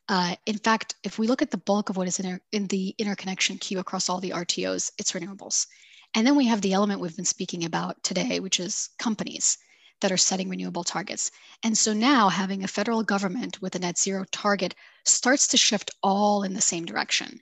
Uh, 0.09 0.35
in 0.45 0.57
fact, 0.57 0.95
if 1.03 1.17
we 1.17 1.27
look 1.27 1.41
at 1.41 1.51
the 1.51 1.57
bulk 1.57 1.89
of 1.89 1.97
what 1.97 2.07
is 2.07 2.19
in, 2.19 2.41
in 2.51 2.67
the 2.67 2.93
interconnection 2.97 3.57
queue 3.57 3.79
across 3.79 4.09
all 4.09 4.19
the 4.19 4.31
RTOs, 4.31 4.91
it's 4.97 5.13
renewables. 5.13 5.65
And 6.13 6.27
then 6.27 6.35
we 6.35 6.47
have 6.47 6.61
the 6.61 6.73
element 6.73 6.99
we've 6.99 7.15
been 7.15 7.25
speaking 7.25 7.63
about 7.63 8.03
today, 8.03 8.39
which 8.39 8.59
is 8.59 8.89
companies 8.99 9.57
that 10.01 10.11
are 10.11 10.17
setting 10.17 10.49
renewable 10.49 10.83
targets. 10.83 11.31
And 11.63 11.77
so 11.77 11.93
now 11.93 12.29
having 12.29 12.63
a 12.63 12.67
federal 12.67 13.03
government 13.03 13.61
with 13.61 13.75
a 13.75 13.79
net 13.79 13.97
zero 13.97 14.25
target 14.31 14.75
starts 15.05 15.47
to 15.47 15.57
shift 15.57 15.91
all 16.03 16.43
in 16.43 16.53
the 16.53 16.61
same 16.61 16.85
direction. 16.85 17.41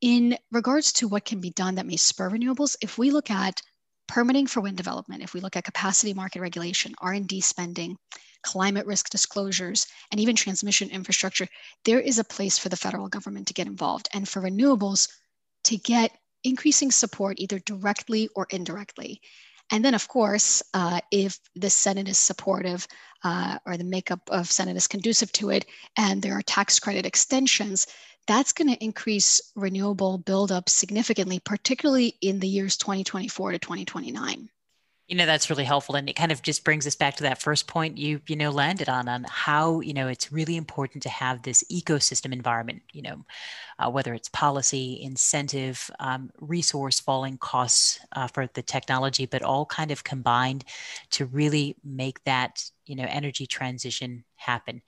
in 0.00 0.36
regards 0.52 0.92
to 0.92 1.08
what 1.08 1.24
can 1.24 1.40
be 1.40 1.50
done 1.50 1.74
that 1.76 1.86
may 1.86 1.96
spur 1.96 2.30
renewables, 2.30 2.76
if 2.82 2.98
we 2.98 3.10
look 3.10 3.30
at 3.30 3.60
permitting 4.08 4.46
for 4.46 4.60
wind 4.60 4.76
development, 4.76 5.22
if 5.22 5.34
we 5.34 5.40
look 5.40 5.56
at 5.56 5.64
capacity 5.64 6.14
market 6.14 6.40
regulation, 6.40 6.94
R&D 7.00 7.40
spending, 7.40 7.96
climate 8.42 8.86
risk 8.86 9.10
disclosures, 9.10 9.86
and 10.10 10.20
even 10.20 10.36
transmission 10.36 10.88
infrastructure, 10.90 11.48
there 11.84 12.00
is 12.00 12.18
a 12.18 12.24
place 12.24 12.58
for 12.58 12.68
the 12.68 12.76
federal 12.76 13.08
government 13.08 13.48
to 13.48 13.54
get 13.54 13.66
involved 13.66 14.08
and 14.14 14.28
for 14.28 14.42
renewables 14.42 15.08
to 15.64 15.76
get 15.78 16.12
increasing 16.44 16.92
support 16.92 17.40
either 17.40 17.58
directly 17.60 18.28
or 18.36 18.46
indirectly. 18.50 19.20
And 19.70 19.84
then, 19.84 19.94
of 19.94 20.06
course, 20.08 20.62
uh, 20.74 21.00
if 21.10 21.40
the 21.56 21.70
Senate 21.70 22.08
is 22.08 22.18
supportive 22.18 22.86
uh, 23.24 23.58
or 23.66 23.76
the 23.76 23.84
makeup 23.84 24.20
of 24.30 24.50
Senate 24.50 24.76
is 24.76 24.86
conducive 24.86 25.32
to 25.32 25.50
it, 25.50 25.66
and 25.96 26.22
there 26.22 26.38
are 26.38 26.42
tax 26.42 26.78
credit 26.78 27.04
extensions, 27.04 27.86
that's 28.26 28.52
going 28.52 28.68
to 28.68 28.84
increase 28.84 29.40
renewable 29.54 30.18
buildup 30.18 30.68
significantly, 30.68 31.40
particularly 31.40 32.16
in 32.20 32.40
the 32.40 32.48
years 32.48 32.76
2024 32.76 33.52
to 33.52 33.58
2029 33.58 34.48
you 35.08 35.16
know 35.16 35.26
that's 35.26 35.48
really 35.48 35.64
helpful 35.64 35.94
and 35.94 36.08
it 36.08 36.16
kind 36.16 36.32
of 36.32 36.42
just 36.42 36.64
brings 36.64 36.86
us 36.86 36.96
back 36.96 37.16
to 37.16 37.22
that 37.22 37.40
first 37.40 37.68
point 37.68 37.96
you 37.96 38.20
you 38.26 38.34
know 38.34 38.50
landed 38.50 38.88
on 38.88 39.08
on 39.08 39.24
how 39.28 39.80
you 39.80 39.94
know 39.94 40.08
it's 40.08 40.32
really 40.32 40.56
important 40.56 41.02
to 41.02 41.08
have 41.08 41.42
this 41.42 41.62
ecosystem 41.70 42.32
environment 42.32 42.82
you 42.92 43.02
know 43.02 43.24
uh, 43.78 43.90
whether 43.90 44.14
it's 44.14 44.28
policy 44.30 44.98
incentive 45.02 45.90
um, 46.00 46.30
resource 46.40 46.98
falling 46.98 47.38
costs 47.38 48.00
uh, 48.14 48.26
for 48.26 48.48
the 48.54 48.62
technology 48.62 49.26
but 49.26 49.42
all 49.42 49.64
kind 49.66 49.90
of 49.90 50.02
combined 50.02 50.64
to 51.10 51.26
really 51.26 51.76
make 51.84 52.22
that 52.24 52.64
you 52.86 52.96
know 52.96 53.06
energy 53.08 53.46
transition 53.46 54.24
happen 54.34 54.82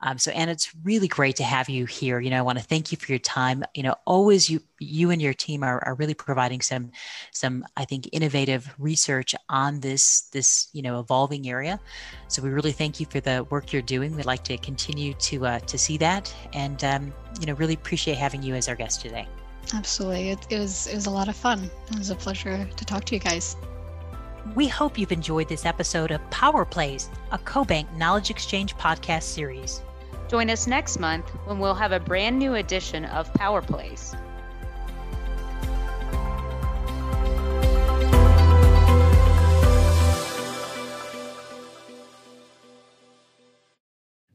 um, 0.00 0.16
so, 0.18 0.30
Anna, 0.30 0.52
it's 0.52 0.72
really 0.84 1.08
great 1.08 1.36
to 1.36 1.44
have 1.44 1.68
you 1.68 1.84
here. 1.84 2.20
You 2.20 2.30
know, 2.30 2.38
I 2.38 2.42
want 2.42 2.58
to 2.58 2.64
thank 2.64 2.92
you 2.92 2.98
for 2.98 3.10
your 3.10 3.18
time. 3.18 3.64
You 3.74 3.82
know, 3.82 3.96
always 4.04 4.48
you 4.48 4.60
you 4.78 5.10
and 5.10 5.20
your 5.20 5.34
team 5.34 5.64
are, 5.64 5.84
are 5.84 5.94
really 5.94 6.14
providing 6.14 6.60
some 6.60 6.92
some 7.32 7.64
I 7.76 7.84
think 7.84 8.08
innovative 8.12 8.72
research 8.78 9.34
on 9.48 9.80
this 9.80 10.22
this 10.32 10.68
you 10.72 10.82
know 10.82 11.00
evolving 11.00 11.48
area. 11.48 11.80
So 12.28 12.42
we 12.42 12.50
really 12.50 12.70
thank 12.70 13.00
you 13.00 13.06
for 13.06 13.18
the 13.18 13.44
work 13.50 13.72
you're 13.72 13.82
doing. 13.82 14.14
We'd 14.14 14.24
like 14.24 14.44
to 14.44 14.56
continue 14.58 15.14
to 15.14 15.46
uh, 15.46 15.58
to 15.60 15.76
see 15.76 15.96
that, 15.98 16.32
and 16.52 16.82
um, 16.84 17.12
you 17.40 17.46
know, 17.46 17.54
really 17.54 17.74
appreciate 17.74 18.18
having 18.18 18.42
you 18.42 18.54
as 18.54 18.68
our 18.68 18.76
guest 18.76 19.00
today. 19.00 19.26
Absolutely, 19.74 20.30
it, 20.30 20.46
it 20.48 20.60
was 20.60 20.86
it 20.86 20.94
was 20.94 21.06
a 21.06 21.10
lot 21.10 21.28
of 21.28 21.34
fun. 21.34 21.68
It 21.90 21.98
was 21.98 22.10
a 22.10 22.16
pleasure 22.16 22.64
to 22.64 22.84
talk 22.84 23.04
to 23.06 23.16
you 23.16 23.20
guys. 23.20 23.56
We 24.54 24.68
hope 24.68 24.96
you've 24.96 25.12
enjoyed 25.12 25.48
this 25.48 25.66
episode 25.66 26.12
of 26.12 26.30
Power 26.30 26.64
Plays, 26.64 27.10
a 27.32 27.38
CoBank 27.38 27.94
Knowledge 27.96 28.30
Exchange 28.30 28.76
podcast 28.76 29.24
series. 29.24 29.82
Join 30.28 30.50
us 30.50 30.66
next 30.66 30.98
month 30.98 31.28
when 31.46 31.58
we'll 31.58 31.74
have 31.74 31.92
a 31.92 32.00
brand 32.00 32.38
new 32.38 32.54
edition 32.54 33.06
of 33.06 33.32
Power 33.34 33.62
Plays. 33.62 34.14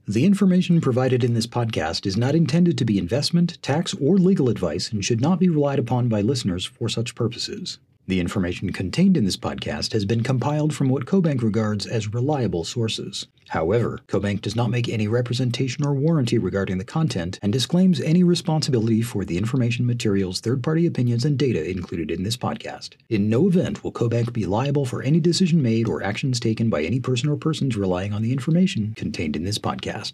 The 0.06 0.26
information 0.26 0.82
provided 0.82 1.24
in 1.24 1.34
this 1.34 1.48
podcast 1.48 2.06
is 2.06 2.18
not 2.18 2.36
intended 2.36 2.78
to 2.78 2.86
be 2.86 2.98
investment, 2.98 3.62
tax, 3.62 3.94
or 3.96 4.18
legal 4.18 4.50
advice 4.50 4.92
and 4.92 5.04
should 5.04 5.22
not 5.22 5.40
be 5.40 5.48
relied 5.48 5.80
upon 5.80 6.10
by 6.10 6.22
listeners 6.22 6.66
for 6.66 6.90
such 6.90 7.16
purposes. 7.16 7.80
The 8.06 8.20
information 8.20 8.74
contained 8.74 9.16
in 9.16 9.24
this 9.24 9.38
podcast 9.38 9.94
has 9.94 10.04
been 10.04 10.24
compiled 10.24 10.76
from 10.76 10.90
what 10.90 11.06
CoBank 11.06 11.42
regards 11.42 11.86
as 11.86 12.14
reliable 12.14 12.66
sources. 12.66 13.28
However, 13.50 14.00
CoBank 14.10 14.42
does 14.42 14.58
not 14.58 14.70
make 14.70 14.90
any 14.90 15.08
representation 15.08 15.86
or 15.86 15.94
warranty 15.94 16.38
regarding 16.38 16.80
the 16.80 16.84
content 16.84 17.40
and 17.42 17.54
disclaims 17.54 18.02
any 18.02 18.22
responsibility 18.22 19.02
for 19.02 19.24
the 19.24 19.38
information, 19.38 19.86
materials, 19.86 20.42
third 20.42 20.62
party 20.62 20.86
opinions, 20.86 21.24
and 21.24 21.38
data 21.38 21.70
included 21.70 22.12
in 22.12 22.24
this 22.24 22.36
podcast. 22.36 22.96
In 23.10 23.30
no 23.30 23.48
event 23.48 23.86
will 23.86 23.94
CoBank 23.94 24.34
be 24.34 24.46
liable 24.46 24.86
for 24.86 25.02
any 25.02 25.22
decision 25.22 25.62
made 25.62 25.88
or 25.88 26.04
actions 26.04 26.42
taken 26.42 26.70
by 26.70 26.84
any 26.84 27.00
person 27.00 27.30
or 27.30 27.38
persons 27.38 27.78
relying 27.78 28.12
on 28.12 28.22
the 28.22 28.34
information 28.34 28.94
contained 28.96 29.38
in 29.38 29.44
this 29.46 29.60
podcast. 29.60 30.14